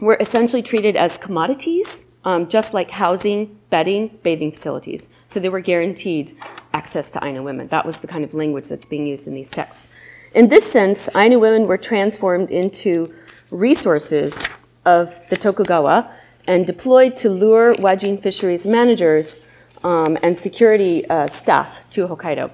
were 0.00 0.18
essentially 0.20 0.62
treated 0.62 0.96
as 0.96 1.16
commodities, 1.16 2.08
um, 2.26 2.46
just 2.46 2.74
like 2.74 2.90
housing, 2.90 3.58
bedding, 3.70 4.18
bathing 4.22 4.50
facilities. 4.50 5.08
So 5.28 5.40
they 5.40 5.48
were 5.48 5.60
guaranteed 5.60 6.32
access 6.74 7.10
to 7.12 7.24
Ainu 7.24 7.42
women. 7.42 7.68
That 7.68 7.86
was 7.86 8.00
the 8.00 8.06
kind 8.06 8.22
of 8.22 8.34
language 8.34 8.68
that's 8.68 8.84
being 8.84 9.06
used 9.06 9.26
in 9.26 9.34
these 9.34 9.50
texts. 9.50 9.88
In 10.34 10.48
this 10.48 10.64
sense, 10.70 11.08
Ainu 11.14 11.38
women 11.38 11.68
were 11.68 11.78
transformed 11.78 12.50
into 12.50 13.06
resources 13.52 14.44
of 14.84 15.22
the 15.30 15.36
Tokugawa 15.36 16.10
and 16.48 16.66
deployed 16.66 17.14
to 17.18 17.30
lure 17.30 17.72
Wajin 17.76 18.20
fisheries 18.20 18.66
managers 18.66 19.46
um, 19.84 20.18
and 20.24 20.36
security 20.36 21.08
uh, 21.08 21.28
staff 21.28 21.88
to 21.90 22.08
Hokkaido. 22.08 22.50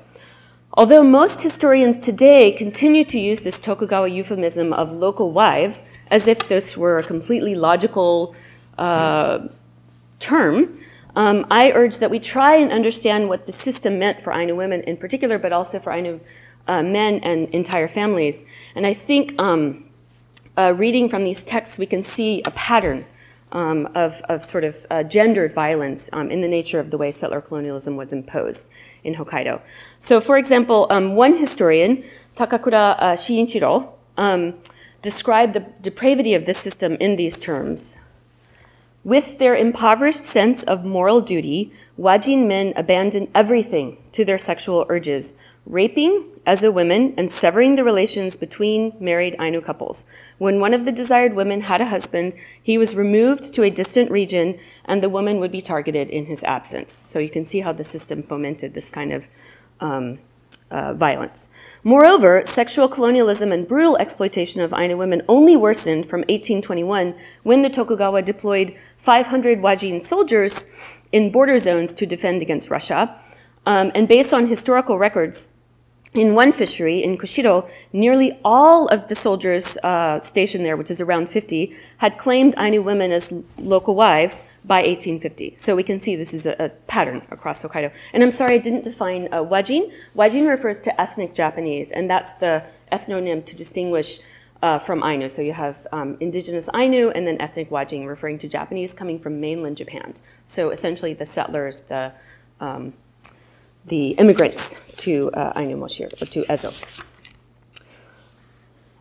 Although 0.75 1.03
most 1.03 1.43
historians 1.43 1.97
today 1.97 2.53
continue 2.53 3.03
to 3.07 3.19
use 3.19 3.41
this 3.41 3.59
Tokugawa 3.59 4.09
euphemism 4.09 4.75
of 4.75 4.93
local 4.93 5.33
wives 5.33 5.83
as 6.11 6.29
if 6.29 6.49
this 6.49 6.77
were 6.77 6.99
a 6.99 7.03
completely 7.03 7.55
logical 7.55 8.37
uh, 8.77 9.49
term, 10.19 10.79
um, 11.17 11.47
I 11.51 11.73
urge 11.73 11.97
that 11.97 12.11
we 12.11 12.21
try 12.21 12.57
and 12.57 12.71
understand 12.71 13.31
what 13.31 13.47
the 13.47 13.53
system 13.53 13.99
meant 13.99 14.21
for 14.21 14.35
Ainu 14.35 14.55
women 14.55 14.83
in 14.83 14.99
particular, 14.99 15.39
but 15.39 15.53
also 15.53 15.79
for 15.79 15.93
Ainu 15.93 16.21
uh, 16.67 16.83
men 16.83 17.21
and 17.23 17.49
entire 17.50 17.88
families. 17.88 18.45
And 18.75 18.87
I 18.87 18.95
think 18.95 19.40
um, 19.40 19.85
uh, 20.57 20.75
reading 20.76 21.09
from 21.09 21.25
these 21.25 21.45
texts, 21.45 21.79
we 21.79 21.87
can 21.87 22.05
see 22.05 22.43
a 22.43 22.50
pattern 22.50 23.07
um, 23.52 23.88
of, 23.95 24.21
of, 24.29 24.45
sort 24.45 24.64
of 24.64 24.87
uh, 24.90 25.02
gendered 25.02 25.52
violence 25.52 26.09
um, 26.12 26.31
in 26.31 26.40
the 26.40 26.49
nature 26.49 26.79
of 26.79 26.90
the 26.90 26.99
way 26.99 27.11
settler 27.11 27.40
colonialism 27.40 27.97
was 27.97 28.12
imposed 28.12 28.69
in 29.02 29.14
Hokkaido. 29.14 29.61
So, 29.99 30.21
for 30.21 30.38
example, 30.38 30.87
um, 30.90 31.17
one 31.17 31.37
historian, 31.37 32.05
Takakura 32.37 32.97
uh, 32.99 33.05
Shinichiro, 33.17 33.88
um, 34.17 34.55
described 35.02 35.55
the 35.55 35.67
depravity 35.81 36.35
of 36.35 36.47
this 36.47 36.59
system 36.59 36.95
in 37.00 37.17
these 37.17 37.38
terms. 37.38 37.99
With 39.02 39.38
their 39.38 39.57
impoverished 39.57 40.25
sense 40.25 40.62
of 40.64 40.85
moral 40.85 41.23
duty, 41.23 41.73
Wajin 41.99 42.47
men 42.47 42.75
abandon 42.76 43.29
everything 43.35 43.97
to 44.12 44.26
their 44.26 44.37
sexual 44.37 44.85
urges, 44.90 45.35
raping 45.67 46.25
as 46.47 46.62
a 46.62 46.73
woman 46.73 47.14
and 47.17 47.31
severing 47.31 47.75
the 47.75 47.85
relations 47.85 48.37
between 48.37 48.93
married 48.99 49.37
Ainu 49.38 49.61
couples. 49.61 50.05
When 50.38 50.59
one 50.61 50.75
of 50.75 50.85
the 50.85 50.93
desired 50.93 51.35
women 51.35 51.62
had 51.62 51.81
a 51.81 51.88
husband, 51.88 52.35
he 52.62 52.79
was 52.79 52.97
removed 52.97 53.55
to 53.55 53.62
a 53.62 53.71
distant 53.71 54.11
region 54.11 54.59
and 54.85 55.02
the 55.02 55.09
woman 55.09 55.38
would 55.38 55.52
be 55.52 55.61
targeted 55.61 56.09
in 56.09 56.26
his 56.26 56.43
absence. 56.45 56.93
So 56.93 57.19
you 57.19 57.29
can 57.29 57.45
see 57.45 57.61
how 57.61 57.73
the 57.73 57.85
system 57.85 58.23
fomented 58.23 58.75
this 58.75 58.90
kind 58.90 59.12
of 59.12 59.29
um, 59.81 60.19
uh, 60.71 60.95
violence. 60.95 61.49
Moreover, 61.83 62.43
sexual 62.45 62.88
colonialism 62.88 63.52
and 63.52 63.67
brutal 63.67 63.97
exploitation 63.97 64.61
of 64.61 64.73
Ainu 64.73 64.97
women 64.97 65.23
only 65.29 65.57
worsened 65.57 66.07
from 66.07 66.21
1821 66.21 67.14
when 67.43 67.62
the 67.62 67.71
Tokugawa 67.71 68.23
deployed 68.23 68.76
500 68.97 69.59
Wajin 69.61 70.00
soldiers 70.00 71.00
in 71.12 71.33
border 71.33 71.59
zones 71.59 71.93
to 71.95 72.07
defend 72.07 72.40
against 72.40 72.71
Russia. 72.71 73.21
Um, 73.67 73.93
and 73.95 74.09
based 74.09 74.33
on 74.33 74.47
historical 74.47 74.99
records, 74.99 75.50
in 76.12 76.35
one 76.35 76.50
fishery 76.50 77.02
in 77.05 77.17
Kushiro, 77.17 77.71
nearly 77.93 78.38
all 78.45 78.88
of 78.88 79.07
the 79.09 79.14
soldiers 79.14 79.79
uh, 79.79 80.19
stationed 80.19 80.64
there, 80.64 80.76
which 80.76 80.90
is 80.90 81.00
around 81.00 81.29
50, 81.29 81.76
had 81.99 82.19
claimed 82.19 82.55
Ainu 82.59 82.83
women 82.83 83.12
as 83.12 83.33
local 83.59 83.95
wives 83.95 84.43
by 84.64 84.79
1850. 84.79 85.55
So 85.57 85.76
we 85.76 85.85
can 85.85 85.99
see 85.99 86.17
this 86.17 86.35
is 86.35 86.47
a, 86.47 86.57
a 86.59 86.69
pattern 86.69 87.23
across 87.31 87.62
Hokkaido. 87.62 87.93
And 88.12 88.23
I'm 88.25 88.33
sorry 88.33 88.57
I 88.57 88.59
didn't 88.59 88.83
define 88.83 89.29
uh, 89.31 89.38
Wajin. 89.38 89.93
Wajin 90.17 90.49
refers 90.49 90.81
to 90.81 91.00
ethnic 91.00 91.33
Japanese, 91.33 91.93
and 91.93 92.11
that's 92.11 92.33
the 92.35 92.64
ethnonym 92.90 93.45
to 93.47 93.55
distinguish 93.55 94.19
uh, 94.62 94.79
from 94.79 95.02
Ainu. 95.02 95.29
So 95.29 95.43
you 95.43 95.52
have 95.52 95.87
um, 95.93 96.17
indigenous 96.21 96.69
Ainu 96.75 97.11
and 97.11 97.26
then 97.26 97.40
ethnic 97.40 97.71
Wajin, 97.71 98.07
referring 98.07 98.38
to 98.38 98.49
Japanese 98.49 98.93
coming 98.93 99.19
from 99.19 99.40
mainland 99.40 99.76
Japan. 99.76 100.14
So 100.45 100.71
essentially 100.71 101.14
the 101.14 101.25
settlers, 101.25 101.83
the 101.83 102.12
um, 102.61 102.95
the 103.87 104.11
immigrants 104.11 104.79
to 104.99 105.31
uh, 105.33 105.53
Ainu 105.57 105.77
Moshir, 105.77 106.13
or 106.21 106.27
to 106.27 106.43
Ezo. 106.43 106.73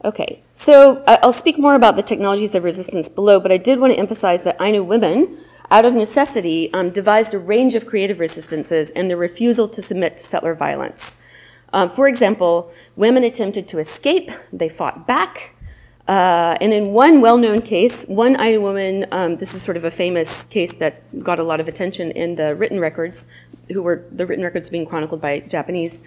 Okay, 0.06 0.42
so 0.54 1.04
I'll 1.08 1.34
speak 1.34 1.60
more 1.60 1.76
about 1.76 1.98
the 1.98 2.02
technologies 2.02 2.56
of 2.56 2.64
resistance 2.64 3.10
below, 3.10 3.38
but 3.40 3.52
I 3.52 3.58
did 3.58 3.82
want 3.82 3.92
to 3.92 4.00
emphasize 4.00 4.44
that 4.44 4.56
Ainu 4.62 4.82
women, 4.82 5.38
out 5.70 5.84
of 5.84 5.94
necessity, 5.94 6.74
um, 6.74 6.90
devised 6.90 7.34
a 7.34 7.40
range 7.40 7.76
of 7.76 7.86
creative 7.86 8.22
resistances 8.22 8.92
and 8.92 9.10
the 9.10 9.18
refusal 9.18 9.68
to 9.68 9.82
submit 9.82 10.16
to 10.16 10.24
settler 10.24 10.56
violence. 10.56 11.18
Um, 11.74 11.90
for 11.90 12.08
example, 12.08 12.72
women 12.96 13.26
attempted 13.26 13.68
to 13.68 13.80
escape, 13.80 14.32
they 14.54 14.70
fought 14.70 15.06
back, 15.06 15.56
uh, 16.08 16.58
and 16.60 16.74
in 16.74 16.88
one 16.88 17.20
well 17.20 17.38
known 17.38 17.62
case, 17.62 18.06
one 18.06 18.40
Ainu 18.40 18.62
woman, 18.62 19.06
um, 19.12 19.36
this 19.36 19.54
is 19.54 19.62
sort 19.62 19.76
of 19.78 19.84
a 19.84 19.92
famous 19.92 20.46
case 20.46 20.74
that 20.74 21.24
got 21.24 21.40
a 21.40 21.44
lot 21.44 21.60
of 21.60 21.68
attention 21.68 22.10
in 22.12 22.36
the 22.36 22.56
written 22.56 22.80
records, 22.80 23.28
who 23.70 23.82
were 23.82 24.06
the 24.12 24.26
written 24.26 24.44
records 24.44 24.70
being 24.70 24.86
chronicled 24.86 25.22
by 25.22 25.40
Japanese, 25.42 26.04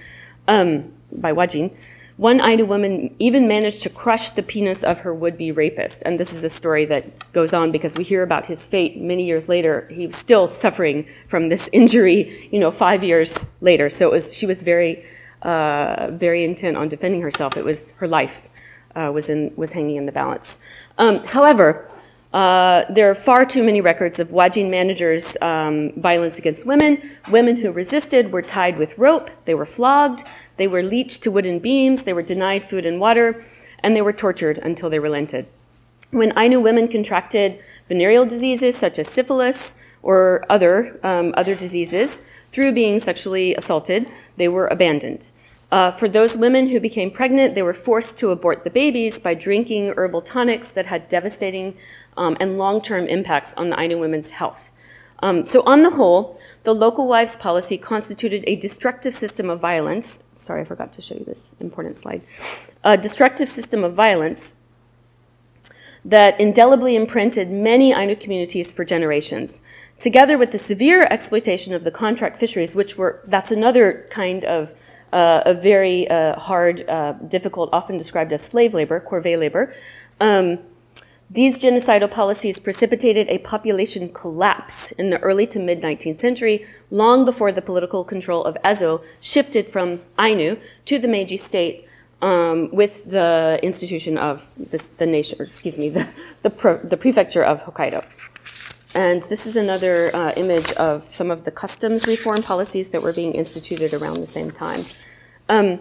um, 0.48 0.92
by 1.12 1.32
Wajin. 1.32 1.74
One 2.16 2.40
Ainu 2.40 2.66
woman 2.66 3.16
even 3.18 3.48
managed 3.48 3.82
to 3.82 3.90
crush 3.90 4.30
the 4.30 4.42
penis 4.42 4.84
of 4.84 5.00
her 5.00 5.14
would 5.14 5.38
be 5.38 5.50
rapist. 5.50 6.02
And 6.04 6.20
this 6.20 6.32
is 6.32 6.44
a 6.44 6.50
story 6.50 6.84
that 6.84 7.32
goes 7.32 7.54
on 7.54 7.72
because 7.72 7.96
we 7.96 8.04
hear 8.04 8.22
about 8.22 8.46
his 8.46 8.66
fate 8.66 9.00
many 9.00 9.24
years 9.24 9.48
later. 9.48 9.88
He 9.90 10.06
was 10.06 10.16
still 10.16 10.46
suffering 10.46 11.06
from 11.26 11.48
this 11.48 11.70
injury, 11.72 12.48
you 12.52 12.60
know, 12.60 12.70
five 12.70 13.02
years 13.02 13.46
later. 13.60 13.88
So 13.88 14.08
it 14.08 14.12
was, 14.12 14.36
she 14.36 14.46
was 14.46 14.62
very, 14.62 15.04
uh, 15.40 16.08
very 16.12 16.44
intent 16.44 16.76
on 16.76 16.88
defending 16.88 17.22
herself. 17.22 17.56
It 17.56 17.64
was 17.64 17.92
her 17.96 18.06
life 18.06 18.48
uh, 18.94 19.10
was, 19.12 19.30
in, 19.30 19.52
was 19.56 19.72
hanging 19.72 19.96
in 19.96 20.06
the 20.06 20.12
balance. 20.12 20.58
Um, 20.98 21.24
however, 21.24 21.88
uh, 22.32 22.84
there 22.90 23.10
are 23.10 23.14
far 23.14 23.44
too 23.44 23.62
many 23.62 23.80
records 23.80 24.18
of 24.18 24.28
Wajin 24.28 24.70
managers' 24.70 25.36
um, 25.42 25.92
violence 26.00 26.38
against 26.38 26.66
women. 26.66 27.18
Women 27.30 27.56
who 27.56 27.70
resisted 27.70 28.32
were 28.32 28.42
tied 28.42 28.78
with 28.78 28.96
rope, 28.96 29.30
they 29.44 29.54
were 29.54 29.66
flogged, 29.66 30.24
they 30.56 30.66
were 30.66 30.82
leached 30.82 31.22
to 31.24 31.30
wooden 31.30 31.58
beams, 31.58 32.04
they 32.04 32.12
were 32.12 32.22
denied 32.22 32.64
food 32.64 32.86
and 32.86 32.98
water, 32.98 33.44
and 33.80 33.94
they 33.94 34.02
were 34.02 34.12
tortured 34.12 34.58
until 34.58 34.88
they 34.88 34.98
relented. 34.98 35.46
When 36.10 36.32
Ainu 36.38 36.60
women 36.60 36.88
contracted 36.88 37.58
venereal 37.88 38.24
diseases 38.24 38.76
such 38.76 38.98
as 38.98 39.08
syphilis 39.08 39.74
or 40.02 40.44
other, 40.48 40.98
um, 41.02 41.34
other 41.36 41.54
diseases 41.54 42.22
through 42.48 42.72
being 42.72 42.98
sexually 42.98 43.54
assaulted, 43.54 44.10
they 44.36 44.48
were 44.48 44.66
abandoned. 44.66 45.30
Uh, 45.72 45.90
for 45.90 46.06
those 46.06 46.36
women 46.36 46.68
who 46.68 46.78
became 46.78 47.10
pregnant, 47.10 47.54
they 47.54 47.62
were 47.62 47.72
forced 47.72 48.18
to 48.18 48.30
abort 48.30 48.62
the 48.62 48.68
babies 48.68 49.18
by 49.18 49.32
drinking 49.32 49.94
herbal 49.96 50.20
tonics 50.20 50.70
that 50.70 50.84
had 50.84 51.08
devastating 51.08 51.74
um, 52.16 52.36
and 52.40 52.58
long 52.58 52.80
term 52.80 53.06
impacts 53.06 53.54
on 53.54 53.70
the 53.70 53.80
Ainu 53.80 53.98
women's 53.98 54.30
health. 54.30 54.70
Um, 55.22 55.44
so, 55.44 55.62
on 55.64 55.82
the 55.82 55.90
whole, 55.90 56.38
the 56.64 56.74
local 56.74 57.06
wives 57.06 57.36
policy 57.36 57.78
constituted 57.78 58.42
a 58.46 58.56
destructive 58.56 59.14
system 59.14 59.48
of 59.48 59.60
violence. 59.60 60.18
Sorry, 60.36 60.62
I 60.62 60.64
forgot 60.64 60.92
to 60.94 61.02
show 61.02 61.14
you 61.14 61.24
this 61.24 61.52
important 61.60 61.96
slide. 61.96 62.22
A 62.82 62.96
destructive 62.96 63.48
system 63.48 63.84
of 63.84 63.94
violence 63.94 64.56
that 66.04 66.38
indelibly 66.40 66.96
imprinted 66.96 67.50
many 67.50 67.92
Ainu 67.92 68.16
communities 68.16 68.72
for 68.72 68.84
generations. 68.84 69.62
Together 69.98 70.36
with 70.36 70.50
the 70.50 70.58
severe 70.58 71.06
exploitation 71.10 71.72
of 71.72 71.84
the 71.84 71.92
contract 71.92 72.36
fisheries, 72.36 72.74
which 72.74 72.96
were, 72.96 73.20
that's 73.26 73.52
another 73.52 74.08
kind 74.10 74.44
of 74.44 74.74
uh, 75.12 75.42
a 75.46 75.54
very 75.54 76.08
uh, 76.08 76.38
hard, 76.38 76.88
uh, 76.88 77.12
difficult, 77.12 77.70
often 77.72 77.96
described 77.98 78.32
as 78.32 78.42
slave 78.42 78.74
labor, 78.74 78.98
corvée 78.98 79.38
labor. 79.38 79.72
Um, 80.20 80.58
these 81.32 81.58
genocidal 81.58 82.10
policies 82.10 82.58
precipitated 82.58 83.26
a 83.30 83.38
population 83.38 84.10
collapse 84.12 84.92
in 84.92 85.08
the 85.08 85.18
early 85.20 85.46
to 85.46 85.58
mid 85.58 85.80
19th 85.80 86.20
century, 86.20 86.66
long 86.90 87.24
before 87.24 87.52
the 87.52 87.62
political 87.62 88.04
control 88.04 88.44
of 88.44 88.56
Ezo 88.62 89.02
shifted 89.18 89.70
from 89.70 90.02
Ainu 90.20 90.58
to 90.84 90.98
the 90.98 91.08
Meiji 91.08 91.38
state 91.38 91.88
um, 92.20 92.68
with 92.70 93.10
the 93.10 93.58
institution 93.62 94.18
of 94.18 94.50
this, 94.58 94.90
the 94.90 95.06
nation, 95.06 95.38
excuse 95.40 95.78
me, 95.78 95.88
the, 95.96 96.06
the, 96.42 96.80
the, 96.84 96.96
prefecture 96.98 97.42
of 97.42 97.62
Hokkaido. 97.62 98.04
And 98.94 99.22
this 99.24 99.46
is 99.46 99.56
another 99.56 100.14
uh, 100.14 100.32
image 100.36 100.70
of 100.72 101.02
some 101.02 101.30
of 101.30 101.46
the 101.46 101.50
customs 101.50 102.06
reform 102.06 102.42
policies 102.42 102.90
that 102.90 103.02
were 103.02 103.14
being 103.14 103.32
instituted 103.32 103.94
around 103.94 104.16
the 104.16 104.26
same 104.26 104.50
time. 104.50 104.84
Um, 105.48 105.80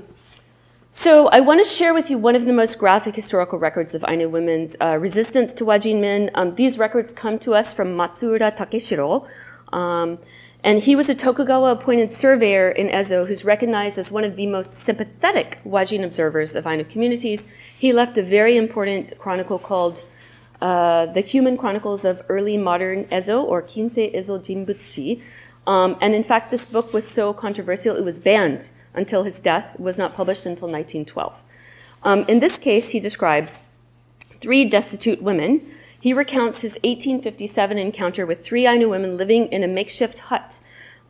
so 0.92 1.28
I 1.30 1.40
want 1.40 1.64
to 1.64 1.66
share 1.66 1.94
with 1.94 2.10
you 2.10 2.18
one 2.18 2.36
of 2.36 2.46
the 2.46 2.52
most 2.52 2.78
graphic 2.78 3.16
historical 3.16 3.58
records 3.58 3.96
of 3.96 4.04
Ainu 4.08 4.28
women's 4.28 4.76
uh, 4.82 4.98
resistance 4.98 5.54
to 5.54 5.64
Wajin 5.64 6.02
men. 6.02 6.30
Um, 6.36 6.56
these 6.56 6.78
records 6.78 7.14
come 7.14 7.40
to 7.40 7.54
us 7.54 7.74
from 7.74 7.96
Matsuura 7.96 8.56
Takeshiro. 8.56 9.26
Um, 9.72 10.20
and 10.64 10.80
he 10.80 10.96
was 10.96 11.10
a 11.10 11.16
Tokugawa 11.16 11.72
appointed 11.72 12.12
surveyor 12.12 12.70
in 12.70 12.88
Ezo 12.90 13.26
who's 13.26 13.46
recognized 13.46 13.98
as 13.98 14.12
one 14.12 14.26
of 14.26 14.36
the 14.36 14.46
most 14.48 14.74
sympathetic 14.74 15.60
Wajin 15.66 16.04
observers 16.04 16.56
of 16.56 16.68
Ainu 16.68 16.84
communities. 16.84 17.48
He 17.80 17.94
left 17.94 18.18
a 18.18 18.22
very 18.22 18.58
important 18.58 19.18
chronicle 19.18 19.60
called 19.60 20.04
uh, 20.62 21.06
the 21.06 21.22
Human 21.22 21.58
Chronicles 21.58 22.04
of 22.04 22.22
Early 22.28 22.58
Modern 22.58 23.06
Ezo, 23.06 23.42
or 23.42 23.64
Kinsei 23.64 24.14
Ezo 24.14 24.38
Jinbutsu. 24.38 25.22
Um, 25.66 25.98
and 26.02 26.14
in 26.14 26.24
fact, 26.24 26.52
this 26.52 26.66
book 26.66 26.94
was 26.94 27.08
so 27.08 27.34
controversial, 27.34 27.96
it 27.96 28.04
was 28.04 28.20
banned 28.20 28.70
until 28.94 29.24
his 29.24 29.40
death, 29.40 29.80
was 29.80 29.98
not 29.98 30.16
published 30.16 30.46
until 30.46 30.68
1912. 30.68 31.44
Um, 32.04 32.26
in 32.28 32.40
this 32.40 32.58
case, 32.58 32.90
he 32.90 33.00
describes 33.00 33.64
three 34.40 34.66
destitute 34.66 35.22
women. 35.22 35.62
He 36.00 36.14
recounts 36.14 36.62
his 36.62 36.74
1857 36.84 37.78
encounter 37.78 38.26
with 38.26 38.44
three 38.44 38.66
Ainu 38.66 38.90
women 38.90 39.18
living 39.18 39.48
in 39.48 39.64
a 39.64 39.68
makeshift 39.68 40.20
hut 40.20 40.60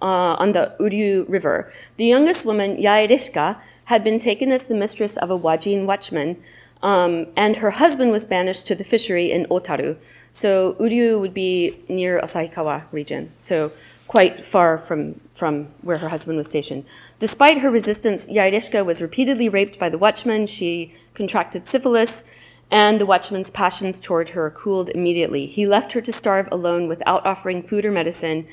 uh, 0.02 0.36
on 0.36 0.52
the 0.52 0.76
Uryu 0.80 1.26
River. 1.30 1.72
The 1.98 2.06
youngest 2.06 2.46
woman, 2.46 2.78
Yairishka, 2.78 3.58
had 3.86 4.04
been 4.04 4.20
taken 4.20 4.52
as 4.52 4.64
the 4.64 4.76
mistress 4.76 5.18
of 5.18 5.32
a 5.32 5.38
Wajin 5.38 5.86
watchman 5.86 6.38
Um, 6.84 7.28
and 7.36 7.58
her 7.58 7.72
husband 7.72 8.12
was 8.12 8.26
banished 8.26 8.66
to 8.68 8.76
the 8.76 8.84
fishery 8.84 9.32
in 9.32 9.46
Otaru. 9.46 9.98
So 10.32 10.74
Uryu 10.74 11.20
would 11.20 11.34
be 11.34 11.78
near 11.88 12.20
Asahikawa 12.20 12.86
region, 12.92 13.32
so 13.38 13.72
quite 14.12 14.44
far 14.46 14.77
from, 14.77 15.22
from 15.32 15.68
where 15.84 16.00
her 16.00 16.10
husband 16.10 16.38
was 16.38 16.50
stationed. 16.50 16.84
Despite 17.18 17.60
her 17.60 17.72
resistance, 17.72 18.27
Yairishka 18.27 18.86
was 18.86 19.01
repeatedly 19.01 19.48
raped 19.48 19.80
by 19.80 19.88
the 19.88 19.98
watchman. 19.98 20.48
She 20.48 20.94
contracted 21.13 21.65
syphilis, 21.65 22.25
and 22.70 23.00
the 23.00 23.06
watchman's 23.06 23.50
passions 23.50 24.01
toward 24.01 24.30
her 24.30 24.50
cooled 24.51 24.89
immediately. 24.89 25.48
He 25.48 25.65
left 25.65 25.94
her 25.94 26.01
to 26.01 26.12
starve 26.12 26.50
alone 26.51 26.89
without 26.89 27.25
offering 27.25 27.63
food 27.63 27.86
or 27.86 27.91
medicine. 27.91 28.48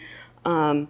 Um, 0.45 0.87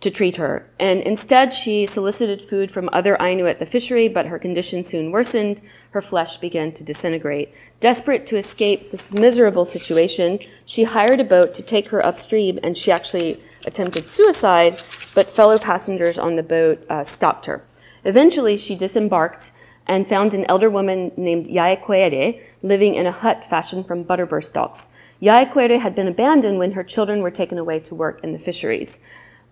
to 0.00 0.10
treat 0.10 0.36
her. 0.36 0.70
And 0.78 1.00
instead, 1.00 1.54
she 1.54 1.86
solicited 1.86 2.42
food 2.42 2.70
from 2.70 2.90
other 2.92 3.16
Ainu 3.20 3.46
at 3.46 3.58
the 3.58 3.66
fishery, 3.66 4.08
but 4.08 4.26
her 4.26 4.38
condition 4.38 4.84
soon 4.84 5.10
worsened. 5.10 5.62
Her 5.90 6.02
flesh 6.02 6.36
began 6.36 6.72
to 6.72 6.84
disintegrate. 6.84 7.52
Desperate 7.80 8.26
to 8.26 8.36
escape 8.36 8.90
this 8.90 9.12
miserable 9.12 9.64
situation, 9.64 10.38
she 10.66 10.84
hired 10.84 11.20
a 11.20 11.24
boat 11.24 11.54
to 11.54 11.62
take 11.62 11.88
her 11.88 12.04
upstream, 12.04 12.58
and 12.62 12.76
she 12.76 12.92
actually 12.92 13.40
attempted 13.66 14.08
suicide, 14.08 14.82
but 15.14 15.30
fellow 15.30 15.58
passengers 15.58 16.18
on 16.18 16.36
the 16.36 16.42
boat 16.42 16.84
uh, 16.88 17.04
stopped 17.04 17.46
her. 17.46 17.64
Eventually, 18.04 18.56
she 18.56 18.76
disembarked 18.76 19.52
and 19.86 20.08
found 20.08 20.34
an 20.34 20.44
elder 20.48 20.68
woman 20.70 21.12
named 21.16 21.46
Yaekwere 21.46 22.40
living 22.62 22.94
in 22.94 23.06
a 23.06 23.12
hut 23.12 23.44
fashioned 23.44 23.86
from 23.86 24.04
butterbur 24.04 24.42
stalks. 24.42 24.88
Yaekwere 25.22 25.80
had 25.80 25.94
been 25.94 26.08
abandoned 26.08 26.58
when 26.58 26.72
her 26.72 26.84
children 26.84 27.20
were 27.20 27.30
taken 27.30 27.58
away 27.58 27.78
to 27.80 27.94
work 27.94 28.22
in 28.22 28.32
the 28.32 28.38
fisheries. 28.38 29.00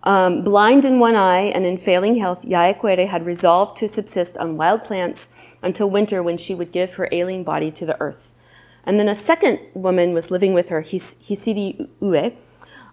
Um, 0.03 0.43
blind 0.43 0.85
in 0.85 0.99
one 0.99 1.15
eye 1.15 1.51
and 1.55 1.65
in 1.65 1.77
failing 1.77 2.17
health, 2.17 2.43
Yaekwere 2.43 3.07
had 3.07 3.25
resolved 3.25 3.75
to 3.77 3.87
subsist 3.87 4.37
on 4.37 4.57
wild 4.57 4.83
plants 4.83 5.29
until 5.63 5.89
winter 5.89 6.21
when 6.21 6.37
she 6.37 6.53
would 6.53 6.71
give 6.71 6.93
her 6.95 7.09
ailing 7.11 7.43
body 7.43 7.71
to 7.71 7.85
the 7.85 7.99
earth. 7.99 8.33
And 8.85 8.99
then 8.99 9.09
a 9.09 9.15
second 9.15 9.59
woman 9.73 10.13
was 10.13 10.29
living 10.29 10.53
with 10.53 10.69
her, 10.69 10.81
His- 10.81 11.15
Hisiri 11.27 11.89
Ue. 12.01 12.33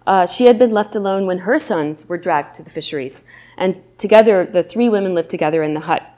Uh, 0.05 0.25
she 0.25 0.45
had 0.45 0.59
been 0.59 0.71
left 0.71 0.95
alone 0.95 1.25
when 1.25 1.39
her 1.39 1.57
sons 1.57 2.07
were 2.07 2.17
dragged 2.17 2.55
to 2.55 2.63
the 2.63 2.69
fisheries. 2.69 3.25
And 3.57 3.81
together, 3.97 4.45
the 4.45 4.63
three 4.63 4.89
women 4.89 5.15
lived 5.15 5.29
together 5.29 5.63
in 5.63 5.73
the 5.73 5.81
hut. 5.81 6.09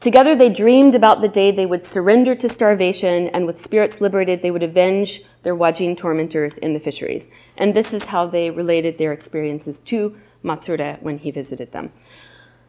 Together 0.00 0.34
they 0.36 0.50
dreamed 0.50 0.94
about 0.94 1.22
the 1.22 1.28
day 1.28 1.50
they 1.50 1.64
would 1.64 1.86
surrender 1.86 2.34
to 2.34 2.48
starvation, 2.48 3.28
and 3.28 3.46
with 3.46 3.56
spirits 3.56 4.02
liberated, 4.02 4.42
they 4.42 4.50
would 4.50 4.62
avenge 4.62 5.22
their 5.44 5.56
Wajin 5.56 5.96
tormentors 5.96 6.58
in 6.58 6.74
the 6.74 6.80
fisheries. 6.80 7.30
And 7.56 7.72
this 7.72 7.94
is 7.94 8.06
how 8.06 8.26
they 8.26 8.50
related 8.50 8.98
their 8.98 9.12
experiences 9.12 9.80
to 9.80 10.14
Matsuura 10.44 11.00
when 11.00 11.18
he 11.18 11.30
visited 11.30 11.72
them. 11.72 11.90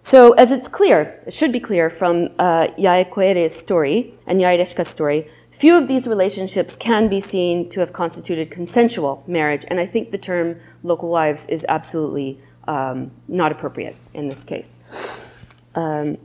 So, 0.06 0.34
as 0.34 0.52
it's 0.52 0.68
clear, 0.68 1.20
it 1.26 1.34
should 1.34 1.52
be 1.52 1.60
clear 1.60 1.90
from 1.90 2.30
uh, 2.38 2.68
Yaekwere's 2.78 3.56
story 3.56 4.14
and 4.28 4.40
Yaireshka's 4.40 4.88
story, 4.88 5.28
few 5.50 5.76
of 5.76 5.88
these 5.88 6.06
relationships 6.06 6.78
can 6.78 7.10
be 7.10 7.20
seen 7.20 7.68
to 7.70 7.80
have 7.80 7.92
constituted 7.92 8.52
consensual 8.52 9.24
marriage, 9.26 9.66
and 9.68 9.80
I 9.80 9.88
think 9.88 10.12
the 10.12 10.20
term 10.20 10.60
local 10.84 11.10
wives 11.10 11.48
is 11.48 11.66
absolutely 11.68 12.40
um, 12.68 13.14
not 13.28 13.52
appropriate 13.52 13.96
in 14.14 14.28
this 14.28 14.44
case. 14.44 14.80
Um, 15.74 16.20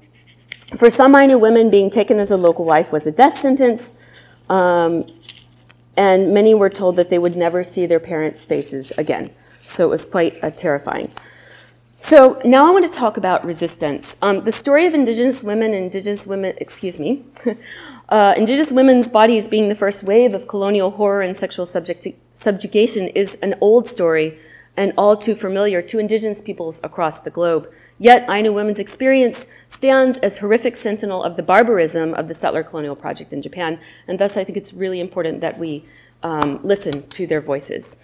for 0.77 0.91
some 0.91 1.15
Ainu 1.15 1.39
women, 1.39 1.71
being 1.71 1.89
taken 1.89 2.19
as 2.19 2.31
a 2.31 2.37
local 2.37 2.67
wife 2.67 2.93
was 2.93 3.07
a 3.07 3.13
death 3.13 3.39
sentence, 3.39 3.95
um, 4.51 5.07
and 5.97 6.35
many 6.35 6.53
were 6.53 6.69
told 6.69 6.97
that 6.97 7.09
they 7.09 7.19
would 7.19 7.35
never 7.35 7.65
see 7.65 7.87
their 7.87 7.99
parents' 7.99 8.45
faces 8.45 8.91
again. 8.99 9.31
So 9.63 9.87
it 9.87 9.89
was 9.89 10.05
quite 10.05 10.37
uh, 10.45 10.51
terrifying. 10.51 11.11
So 12.03 12.41
now 12.47 12.67
I 12.67 12.71
want 12.71 12.91
to 12.91 12.91
talk 12.91 13.19
about 13.19 13.45
resistance. 13.45 14.17
Um, 14.23 14.41
the 14.41 14.53
story 14.53 14.87
of 14.87 14.95
indigenous 14.95 15.45
women, 15.45 15.75
indigenous 15.75 16.27
women, 16.27 16.55
excuse 16.57 16.99
me, 16.99 17.27
uh, 18.09 18.33
indigenous 18.39 18.73
women's 18.73 19.07
bodies 19.07 19.47
being 19.47 19.69
the 19.69 19.75
first 19.75 20.03
wave 20.03 20.33
of 20.33 20.49
colonial 20.49 20.93
horror 20.93 21.21
and 21.21 21.37
sexual 21.37 21.67
subjugation 21.67 23.09
is 23.09 23.35
an 23.43 23.55
old 23.61 23.87
story 23.87 24.39
and 24.79 24.95
all 24.97 25.15
too 25.15 25.35
familiar 25.35 25.83
to 25.83 25.99
indigenous 25.99 26.41
peoples 26.41 26.81
across 26.83 27.19
the 27.19 27.29
globe. 27.29 27.71
Yet, 27.99 28.25
Ainu 28.31 28.55
women's 28.55 28.79
experience 28.79 29.47
stands 29.69 30.17
as 30.19 30.39
horrific 30.39 30.77
sentinel 30.77 31.23
of 31.23 31.37
the 31.37 31.43
barbarism 31.43 32.15
of 32.15 32.29
the 32.29 32.35
settler 32.35 32.63
colonial 32.63 32.97
project 32.97 33.31
in 33.31 33.43
Japan, 33.43 33.79
and 34.09 34.19
thus 34.19 34.39
I 34.39 34.45
think 34.45 34.57
it's 34.57 34.73
really 34.73 35.01
important 35.01 35.43
that 35.43 35.59
we 35.59 35.85
um, 36.23 36.61
listen 36.63 37.07
to 37.09 37.27
their 37.27 37.43
voices. 37.43 37.99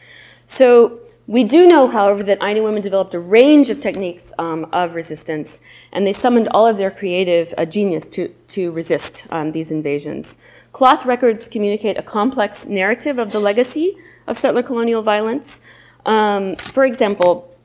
So, 0.44 1.00
we 1.26 1.42
do 1.44 1.66
know, 1.66 1.88
however, 1.88 2.22
that 2.22 2.42
Ainu 2.42 2.62
women 2.62 2.82
developed 2.82 3.14
a 3.14 3.20
range 3.20 3.68
of 3.70 3.80
techniques 3.80 4.32
um, 4.38 4.66
of 4.72 4.94
resistance, 4.94 5.60
and 5.92 6.06
they 6.06 6.12
summoned 6.12 6.48
all 6.48 6.66
of 6.66 6.76
their 6.76 6.90
creative 6.90 7.52
uh, 7.58 7.64
genius 7.64 8.06
to, 8.08 8.28
to 8.48 8.70
resist 8.70 9.26
um, 9.30 9.52
these 9.52 9.72
invasions. 9.72 10.38
Cloth 10.72 11.04
records 11.04 11.48
communicate 11.48 11.98
a 11.98 12.02
complex 12.02 12.66
narrative 12.66 13.18
of 13.18 13.32
the 13.32 13.40
legacy 13.40 13.96
of 14.26 14.36
settler 14.38 14.62
colonial 14.62 15.02
violence. 15.02 15.60
Um, 16.04 16.56
for 16.56 16.84
example, 16.84 17.56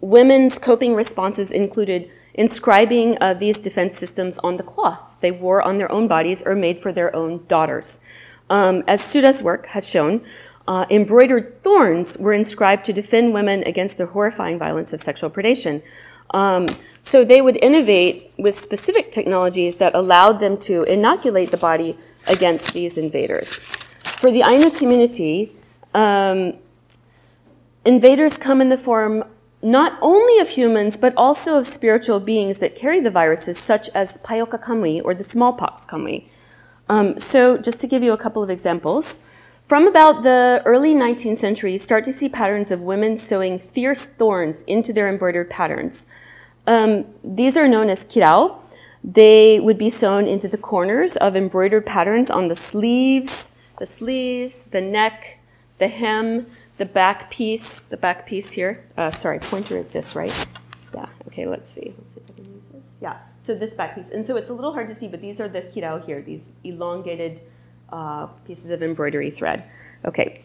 Women's 0.00 0.58
coping 0.58 0.94
responses 0.94 1.50
included 1.50 2.08
inscribing 2.34 3.18
uh, 3.20 3.34
these 3.34 3.58
defense 3.58 3.98
systems 3.98 4.38
on 4.44 4.56
the 4.56 4.62
cloth 4.62 5.16
they 5.20 5.32
wore 5.32 5.60
on 5.60 5.76
their 5.76 5.90
own 5.90 6.06
bodies 6.06 6.40
or 6.46 6.54
made 6.54 6.78
for 6.78 6.92
their 6.92 7.14
own 7.16 7.44
daughters. 7.48 8.00
Um, 8.48 8.84
as 8.86 9.02
Tsuda's 9.02 9.42
work 9.42 9.66
has 9.68 9.90
shown, 9.90 10.24
uh, 10.68 10.84
embroidered 10.90 11.62
thorns 11.64 12.18
were 12.18 12.34
inscribed 12.34 12.84
to 12.84 12.92
defend 12.92 13.32
women 13.32 13.64
against 13.64 13.96
the 13.96 14.04
horrifying 14.06 14.58
violence 14.58 14.92
of 14.92 15.00
sexual 15.00 15.30
predation. 15.30 15.82
Um, 16.30 16.66
so 17.00 17.24
they 17.24 17.40
would 17.40 17.56
innovate 17.62 18.30
with 18.36 18.56
specific 18.56 19.10
technologies 19.10 19.76
that 19.76 19.94
allowed 19.94 20.40
them 20.40 20.58
to 20.58 20.82
inoculate 20.82 21.50
the 21.50 21.56
body 21.56 21.96
against 22.28 22.74
these 22.74 22.98
invaders. 22.98 23.64
For 24.20 24.30
the 24.30 24.42
Ainu 24.42 24.70
community, 24.70 25.56
um, 25.94 26.52
invaders 27.86 28.36
come 28.36 28.60
in 28.60 28.68
the 28.68 28.76
form 28.76 29.24
not 29.62 29.98
only 30.02 30.38
of 30.38 30.50
humans, 30.50 30.98
but 30.98 31.14
also 31.16 31.56
of 31.56 31.66
spiritual 31.66 32.20
beings 32.20 32.58
that 32.58 32.76
carry 32.76 33.00
the 33.00 33.10
viruses, 33.10 33.58
such 33.58 33.88
as 33.94 34.12
the 34.12 34.18
Paioka 34.18 34.62
kamui 34.62 35.00
or 35.02 35.14
the 35.14 35.24
smallpox 35.24 35.86
kamui. 35.86 36.28
Um, 36.90 37.18
so, 37.18 37.56
just 37.56 37.80
to 37.80 37.86
give 37.86 38.02
you 38.02 38.12
a 38.12 38.18
couple 38.18 38.42
of 38.42 38.50
examples, 38.50 39.20
from 39.68 39.86
about 39.86 40.22
the 40.22 40.62
early 40.64 40.94
19th 40.94 41.36
century, 41.36 41.72
you 41.72 41.78
start 41.78 42.02
to 42.04 42.12
see 42.12 42.28
patterns 42.28 42.70
of 42.70 42.80
women 42.80 43.18
sewing 43.18 43.58
fierce 43.58 44.06
thorns 44.06 44.62
into 44.62 44.94
their 44.94 45.08
embroidered 45.08 45.50
patterns. 45.50 46.06
Um, 46.66 47.04
these 47.22 47.54
are 47.56 47.68
known 47.68 47.90
as 47.90 48.06
kirao. 48.06 48.60
They 49.04 49.60
would 49.60 49.76
be 49.76 49.90
sewn 49.90 50.26
into 50.26 50.48
the 50.48 50.56
corners 50.56 51.16
of 51.18 51.36
embroidered 51.36 51.84
patterns 51.84 52.30
on 52.30 52.48
the 52.48 52.56
sleeves, 52.56 53.50
the 53.78 53.86
sleeves, 53.86 54.64
the 54.70 54.80
neck, 54.80 55.38
the 55.76 55.88
hem, 55.88 56.46
the 56.78 56.86
back 56.86 57.30
piece, 57.30 57.80
the 57.80 57.96
back 57.96 58.26
piece 58.26 58.52
here, 58.52 58.84
uh, 58.96 59.10
sorry, 59.10 59.38
pointer 59.38 59.76
is 59.76 59.90
this, 59.90 60.16
right? 60.16 60.46
Yeah, 60.94 61.06
okay, 61.26 61.46
let's 61.46 61.70
see. 61.70 61.94
Let's 61.98 62.14
see 62.14 62.20
if 62.20 62.30
I 62.30 62.32
can 62.34 62.54
use 62.54 62.64
this. 62.72 62.82
Yeah, 63.02 63.18
so 63.46 63.54
this 63.54 63.74
back 63.74 63.94
piece. 63.94 64.10
And 64.12 64.24
so 64.24 64.36
it's 64.36 64.48
a 64.48 64.54
little 64.54 64.72
hard 64.72 64.88
to 64.88 64.94
see, 64.94 65.08
but 65.08 65.20
these 65.20 65.40
are 65.40 65.48
the 65.48 65.60
kirao 65.60 66.04
here, 66.04 66.22
these 66.22 66.44
elongated 66.64 67.40
uh, 67.90 68.26
pieces 68.46 68.70
of 68.70 68.82
embroidery 68.82 69.30
thread. 69.30 69.64
Okay. 70.04 70.42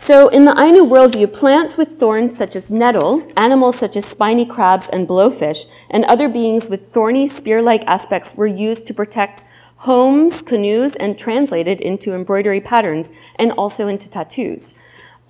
So, 0.00 0.28
in 0.28 0.44
the 0.44 0.58
Ainu 0.58 0.84
worldview, 0.84 1.32
plants 1.32 1.76
with 1.76 1.98
thorns 1.98 2.36
such 2.36 2.54
as 2.54 2.70
nettle, 2.70 3.26
animals 3.36 3.76
such 3.76 3.96
as 3.96 4.04
spiny 4.06 4.46
crabs 4.46 4.88
and 4.88 5.08
blowfish, 5.08 5.66
and 5.90 6.04
other 6.04 6.28
beings 6.28 6.68
with 6.68 6.92
thorny 6.92 7.26
spear 7.26 7.60
like 7.60 7.84
aspects 7.84 8.36
were 8.36 8.46
used 8.46 8.86
to 8.86 8.94
protect 8.94 9.44
homes, 9.78 10.40
canoes, 10.40 10.94
and 10.96 11.18
translated 11.18 11.80
into 11.80 12.14
embroidery 12.14 12.60
patterns 12.60 13.10
and 13.36 13.50
also 13.52 13.88
into 13.88 14.08
tattoos. 14.08 14.72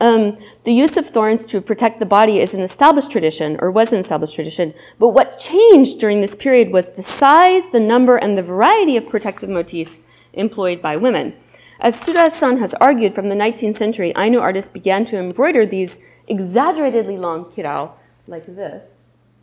Um, 0.00 0.38
the 0.64 0.72
use 0.72 0.96
of 0.96 1.08
thorns 1.08 1.44
to 1.46 1.60
protect 1.60 1.98
the 1.98 2.06
body 2.06 2.38
is 2.38 2.54
an 2.54 2.62
established 2.62 3.10
tradition, 3.10 3.56
or 3.60 3.70
was 3.70 3.92
an 3.92 3.98
established 3.98 4.34
tradition, 4.34 4.74
but 4.98 5.08
what 5.08 5.40
changed 5.40 5.98
during 5.98 6.20
this 6.20 6.34
period 6.34 6.70
was 6.70 6.92
the 6.92 7.02
size, 7.02 7.64
the 7.72 7.80
number, 7.80 8.16
and 8.16 8.38
the 8.38 8.42
variety 8.42 8.96
of 8.96 9.08
protective 9.08 9.48
motifs 9.48 10.02
employed 10.38 10.80
by 10.80 10.96
women. 10.96 11.34
As 11.80 11.96
Tsuda-san 11.96 12.58
has 12.58 12.74
argued, 12.74 13.14
from 13.14 13.28
the 13.28 13.36
19th 13.36 13.76
century, 13.76 14.12
Ainu 14.16 14.40
artists 14.40 14.70
began 14.70 15.04
to 15.06 15.16
embroider 15.16 15.64
these 15.64 16.00
exaggeratedly 16.26 17.16
long 17.16 17.44
kirao, 17.46 17.92
like 18.26 18.46
this. 18.46 18.90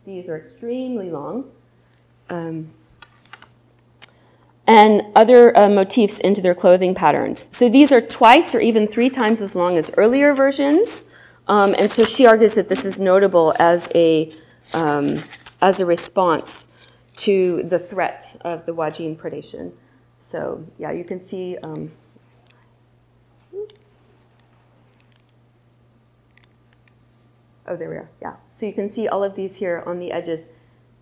These 0.04 0.28
are 0.28 0.36
extremely 0.36 1.10
long. 1.10 1.50
Um, 2.28 2.72
and 4.66 5.02
other 5.14 5.56
uh, 5.56 5.68
motifs 5.68 6.20
into 6.20 6.42
their 6.42 6.54
clothing 6.54 6.94
patterns. 6.94 7.48
So 7.52 7.68
these 7.68 7.92
are 7.92 8.00
twice 8.00 8.54
or 8.54 8.60
even 8.60 8.88
three 8.88 9.08
times 9.08 9.40
as 9.40 9.54
long 9.54 9.76
as 9.76 9.92
earlier 9.96 10.34
versions. 10.34 11.06
Um, 11.48 11.74
and 11.78 11.92
so 11.92 12.04
she 12.04 12.26
argues 12.26 12.54
that 12.54 12.68
this 12.68 12.84
is 12.84 13.00
notable 13.00 13.54
as 13.58 13.88
a, 13.94 14.32
um, 14.74 15.20
as 15.62 15.78
a 15.80 15.86
response 15.86 16.68
to 17.16 17.62
the 17.62 17.78
threat 17.78 18.36
of 18.42 18.66
the 18.66 18.74
Wajin 18.74 19.16
predation. 19.16 19.72
So, 20.26 20.66
yeah, 20.76 20.90
you 20.90 21.04
can 21.04 21.24
see. 21.24 21.56
Um, 21.62 21.92
oh, 27.68 27.76
there 27.76 27.88
we 27.88 27.94
are. 27.94 28.10
Yeah. 28.20 28.34
So 28.50 28.66
you 28.66 28.72
can 28.72 28.90
see 28.90 29.06
all 29.06 29.22
of 29.22 29.36
these 29.36 29.54
here 29.54 29.84
on 29.86 30.00
the 30.00 30.10
edges. 30.10 30.40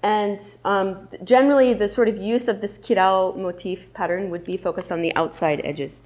and 0.02 0.38
um, 0.66 1.08
generally, 1.24 1.72
the 1.72 1.88
sort 1.88 2.08
of 2.08 2.18
use 2.18 2.48
of 2.48 2.60
this 2.60 2.78
kirao 2.78 3.34
motif 3.34 3.94
pattern 3.94 4.28
would 4.28 4.44
be 4.44 4.58
focused 4.58 4.92
on 4.92 5.00
the 5.00 5.16
outside 5.16 5.62
edges 5.64 6.02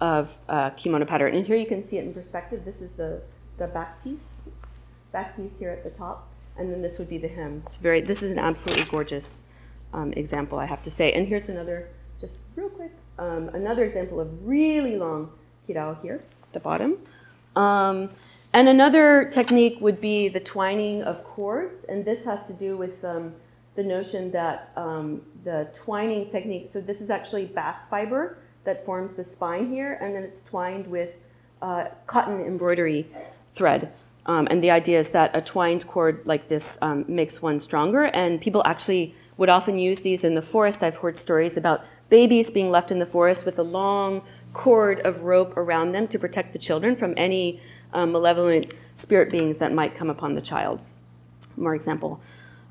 of 0.00 0.38
uh, 0.48 0.70
kimono 0.70 1.04
pattern. 1.04 1.34
And 1.34 1.46
here 1.46 1.56
you 1.56 1.66
can 1.66 1.86
see 1.86 1.98
it 1.98 2.04
in 2.04 2.14
perspective. 2.14 2.64
This 2.64 2.80
is 2.80 2.92
the, 2.92 3.20
the 3.58 3.66
back 3.66 4.02
piece, 4.02 4.28
back 5.12 5.36
piece 5.36 5.58
here 5.58 5.68
at 5.68 5.84
the 5.84 5.90
top, 5.90 6.32
and 6.56 6.72
then 6.72 6.80
this 6.80 6.98
would 6.98 7.10
be 7.10 7.18
the 7.18 7.28
hem. 7.28 7.64
It's 7.66 7.76
very. 7.76 8.00
This 8.00 8.22
is 8.22 8.32
an 8.32 8.38
absolutely 8.38 8.86
gorgeous 8.86 9.42
um, 9.92 10.14
example, 10.14 10.58
I 10.58 10.64
have 10.64 10.80
to 10.84 10.90
say. 10.90 11.12
And 11.12 11.28
here's 11.28 11.50
another, 11.50 11.90
just 12.22 12.38
real 12.56 12.70
quick, 12.70 12.92
um, 13.18 13.50
another 13.52 13.84
example 13.84 14.20
of 14.20 14.28
really 14.46 14.96
long 14.96 15.30
kirao 15.68 16.00
here 16.00 16.22
at 16.44 16.52
the 16.54 16.60
bottom. 16.60 16.96
Um, 17.56 18.10
and 18.54 18.68
another 18.68 19.24
technique 19.24 19.78
would 19.80 20.00
be 20.00 20.28
the 20.28 20.40
twining 20.40 21.02
of 21.02 21.24
cords, 21.24 21.84
and 21.88 22.04
this 22.04 22.24
has 22.24 22.46
to 22.46 22.52
do 22.54 22.76
with 22.76 23.04
um, 23.04 23.34
the 23.74 23.82
notion 23.82 24.30
that 24.30 24.70
um, 24.76 25.22
the 25.44 25.68
twining 25.74 26.28
technique, 26.28 26.68
so 26.68 26.80
this 26.80 27.00
is 27.00 27.10
actually 27.10 27.46
bass 27.46 27.88
fiber 27.88 28.38
that 28.64 28.86
forms 28.86 29.14
the 29.14 29.24
spine 29.24 29.70
here, 29.70 29.98
and 30.00 30.14
then 30.14 30.22
it's 30.22 30.42
twined 30.42 30.86
with 30.86 31.10
uh, 31.60 31.86
cotton 32.06 32.40
embroidery 32.40 33.08
thread. 33.52 33.92
Um, 34.26 34.46
and 34.50 34.62
the 34.62 34.70
idea 34.70 35.00
is 35.00 35.08
that 35.10 35.34
a 35.34 35.40
twined 35.40 35.88
cord 35.88 36.20
like 36.24 36.46
this 36.46 36.78
um, 36.80 37.04
makes 37.08 37.42
one 37.42 37.58
stronger, 37.58 38.04
and 38.04 38.40
people 38.40 38.62
actually 38.64 39.16
would 39.36 39.48
often 39.48 39.78
use 39.78 40.00
these 40.00 40.22
in 40.22 40.34
the 40.34 40.42
forest. 40.42 40.84
I've 40.84 40.98
heard 40.98 41.18
stories 41.18 41.56
about 41.56 41.84
babies 42.12 42.50
being 42.50 42.70
left 42.70 42.90
in 42.90 42.98
the 42.98 43.06
forest 43.06 43.46
with 43.46 43.58
a 43.58 43.62
long 43.62 44.20
cord 44.52 45.00
of 45.00 45.22
rope 45.22 45.56
around 45.56 45.92
them 45.92 46.06
to 46.06 46.18
protect 46.18 46.52
the 46.52 46.58
children 46.58 46.94
from 46.94 47.14
any 47.16 47.58
um, 47.94 48.12
malevolent 48.12 48.66
spirit 48.94 49.30
beings 49.30 49.56
that 49.56 49.72
might 49.72 49.94
come 49.94 50.10
upon 50.10 50.34
the 50.34 50.42
child. 50.42 50.78
More 51.56 51.74
example, 51.74 52.20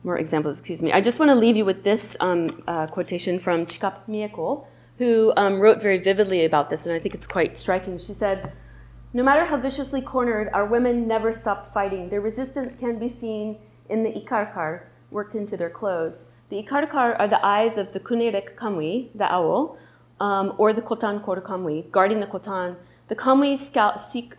more 0.03 0.15
examples. 0.15 0.59
Excuse 0.59 0.83
me. 0.83 0.91
I 0.91 1.01
just 1.01 1.17
want 1.17 1.29
to 1.29 1.35
leave 1.35 1.57
you 1.57 1.65
with 1.65 1.83
this 1.83 2.15
um, 2.19 2.61
uh, 2.67 2.85
quotation 2.85 3.39
from 3.39 3.65
Chikap 3.65 4.01
Mieko, 4.07 4.67
who 4.99 5.33
um, 5.35 5.59
wrote 5.59 5.81
very 5.81 5.97
vividly 5.97 6.45
about 6.45 6.69
this, 6.69 6.85
and 6.85 6.93
I 6.93 6.99
think 6.99 7.15
it's 7.15 7.25
quite 7.27 7.57
striking. 7.57 7.97
She 7.99 8.13
said. 8.13 8.53
No 9.13 9.23
matter 9.23 9.43
how 9.43 9.57
viciously 9.57 10.01
cornered, 10.01 10.49
our 10.53 10.65
women 10.65 11.05
never 11.05 11.33
stopped 11.33 11.73
fighting. 11.73 12.07
Their 12.09 12.21
resistance 12.21 12.79
can 12.79 12.97
be 12.97 13.09
seen 13.09 13.57
in 13.89 14.03
the 14.03 14.11
ikarkar 14.13 14.83
worked 15.09 15.35
into 15.35 15.57
their 15.57 15.69
clothes. 15.69 16.27
The 16.51 16.61
ikarkar 16.61 17.15
are 17.17 17.27
the 17.27 17.43
eyes 17.43 17.77
of 17.77 17.93
the 17.93 17.99
kunerek 17.99 18.55
kamui, 18.55 19.07
the 19.15 19.33
owl, 19.33 19.77
um, 20.19 20.53
or 20.59 20.73
the 20.73 20.81
kotan 20.83 21.25
koru 21.25 21.41
kamui, 21.41 21.89
guarding 21.91 22.19
the 22.19 22.27
kotan 22.27 22.75
the 23.11 23.17
Kamui 23.17 23.59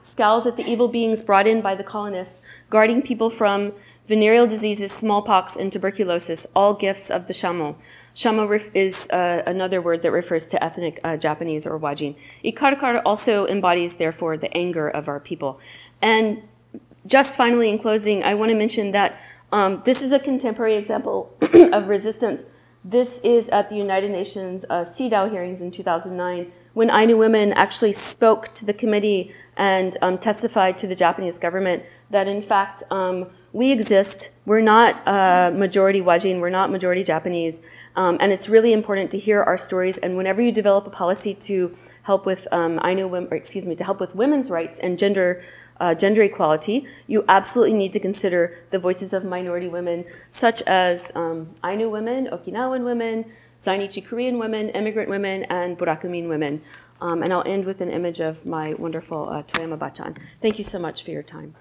scowls 0.02 0.46
at 0.46 0.56
the 0.56 0.64
evil 0.64 0.88
beings 0.88 1.20
brought 1.20 1.46
in 1.46 1.60
by 1.60 1.74
the 1.74 1.84
colonists, 1.84 2.40
guarding 2.70 3.02
people 3.02 3.28
from 3.28 3.74
venereal 4.08 4.46
diseases, 4.46 4.90
smallpox, 4.90 5.56
and 5.56 5.70
tuberculosis, 5.70 6.46
all 6.56 6.72
gifts 6.72 7.10
of 7.10 7.26
the 7.26 7.34
Shamo. 7.34 7.76
Shamo 8.14 8.70
is 8.72 9.10
uh, 9.10 9.42
another 9.46 9.82
word 9.82 10.00
that 10.00 10.10
refers 10.10 10.46
to 10.46 10.64
ethnic 10.64 10.98
uh, 11.04 11.18
Japanese 11.18 11.66
or 11.66 11.78
Wajin. 11.78 12.16
Ikarkar 12.42 13.02
also 13.04 13.46
embodies, 13.46 13.96
therefore, 13.96 14.38
the 14.38 14.50
anger 14.56 14.88
of 14.88 15.06
our 15.06 15.20
people. 15.20 15.60
And 16.00 16.42
just 17.06 17.36
finally, 17.36 17.68
in 17.68 17.78
closing, 17.78 18.24
I 18.24 18.32
want 18.32 18.48
to 18.52 18.56
mention 18.56 18.92
that 18.92 19.20
um, 19.52 19.82
this 19.84 20.02
is 20.02 20.12
a 20.12 20.18
contemporary 20.18 20.76
example 20.76 21.36
of 21.72 21.88
resistance. 21.88 22.42
This 22.84 23.20
is 23.22 23.48
at 23.50 23.68
the 23.68 23.76
United 23.76 24.10
Nations 24.10 24.64
uh, 24.68 24.84
CEDAW 24.84 25.30
hearings 25.30 25.60
in 25.60 25.70
2009 25.70 26.50
when 26.74 26.90
Ainu 26.90 27.16
women 27.16 27.52
actually 27.52 27.92
spoke 27.92 28.52
to 28.54 28.64
the 28.64 28.72
committee 28.72 29.32
and 29.56 29.96
um, 30.00 30.18
testified 30.18 30.78
to 30.78 30.86
the 30.86 30.94
Japanese 30.94 31.38
government 31.38 31.84
that 32.10 32.26
in 32.26 32.42
fact 32.42 32.82
um, 32.90 33.26
we 33.52 33.70
exist. 33.70 34.30
We're 34.46 34.62
not 34.62 35.06
uh, 35.06 35.52
majority 35.54 36.00
Wajin, 36.00 36.40
we're 36.40 36.50
not 36.50 36.70
majority 36.70 37.04
Japanese, 37.04 37.60
um, 37.94 38.16
and 38.18 38.32
it's 38.32 38.48
really 38.48 38.72
important 38.72 39.10
to 39.10 39.18
hear 39.18 39.42
our 39.42 39.58
stories. 39.58 39.98
And 39.98 40.16
whenever 40.16 40.40
you 40.40 40.50
develop 40.50 40.86
a 40.86 40.90
policy 40.90 41.34
to 41.34 41.74
help 42.04 42.24
with 42.24 42.48
um, 42.50 42.80
Ainu 42.82 43.06
women, 43.08 43.28
or 43.30 43.36
excuse 43.36 43.66
me, 43.66 43.76
to 43.76 43.84
help 43.84 44.00
with 44.00 44.14
women's 44.14 44.50
rights 44.50 44.80
and 44.80 44.98
gender. 44.98 45.42
Uh, 45.82 45.96
gender 45.96 46.22
equality, 46.22 46.86
you 47.08 47.24
absolutely 47.28 47.74
need 47.74 47.92
to 47.92 47.98
consider 47.98 48.56
the 48.70 48.78
voices 48.78 49.12
of 49.12 49.24
minority 49.24 49.66
women, 49.66 50.04
such 50.30 50.62
as 50.62 51.10
um, 51.16 51.56
Ainu 51.64 51.88
women, 51.90 52.28
Okinawan 52.30 52.84
women, 52.84 53.24
Zainichi 53.60 54.06
Korean 54.06 54.38
women, 54.38 54.68
immigrant 54.68 55.08
women, 55.10 55.42
and 55.58 55.76
Burakumin 55.76 56.28
women. 56.28 56.62
Um, 57.00 57.20
and 57.24 57.32
I'll 57.32 57.42
end 57.44 57.64
with 57.64 57.80
an 57.80 57.90
image 57.90 58.20
of 58.20 58.46
my 58.46 58.74
wonderful 58.74 59.28
uh, 59.28 59.42
Toyama 59.42 59.76
Bachan. 59.76 60.16
Thank 60.40 60.56
you 60.58 60.62
so 60.62 60.78
much 60.78 61.02
for 61.02 61.10
your 61.10 61.24
time. 61.24 61.56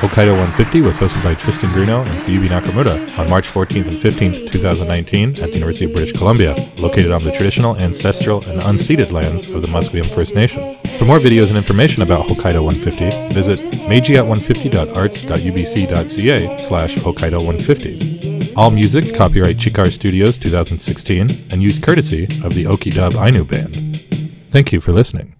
Hokkaido 0.00 0.32
150 0.32 0.82
was 0.82 0.98
hosted 0.98 1.24
by 1.24 1.34
Tristan 1.34 1.70
Grunow 1.70 2.04
and 2.04 2.18
Fuyubi 2.24 2.48
Nakamura 2.48 3.18
on 3.18 3.30
March 3.30 3.48
14th 3.48 3.88
and 3.88 3.96
15th, 3.96 4.52
2019 4.52 5.30
at 5.30 5.36
the 5.36 5.48
University 5.54 5.86
of 5.86 5.92
British 5.92 6.12
Columbia, 6.12 6.70
located 6.76 7.10
on 7.10 7.24
the 7.24 7.32
traditional, 7.32 7.74
ancestral, 7.78 8.44
and 8.44 8.60
unceded 8.60 9.12
lands 9.12 9.48
of 9.48 9.62
the 9.62 9.68
Musqueam 9.68 10.04
First 10.14 10.34
Nation. 10.34 10.78
For 10.98 11.04
more 11.04 11.20
videos 11.20 11.48
and 11.48 11.56
information 11.56 12.02
about 12.02 12.26
Hokkaido 12.26 12.64
150, 12.64 13.32
visit 13.32 13.60
meiji 13.88 14.14
at150.arts.ubc.ca 14.14 16.60
slash 16.60 16.96
Hokkaido 16.96 17.44
150. 17.44 18.54
All 18.56 18.72
music 18.72 19.14
copyright 19.14 19.58
Chikar 19.58 19.92
Studios 19.92 20.36
2016 20.36 21.46
and 21.50 21.62
used 21.62 21.84
courtesy 21.84 22.24
of 22.42 22.54
the 22.54 22.66
Oki 22.66 22.90
Dub 22.90 23.14
Ainu 23.14 23.44
Band. 23.44 24.02
Thank 24.50 24.72
you 24.72 24.80
for 24.80 24.90
listening. 24.90 25.36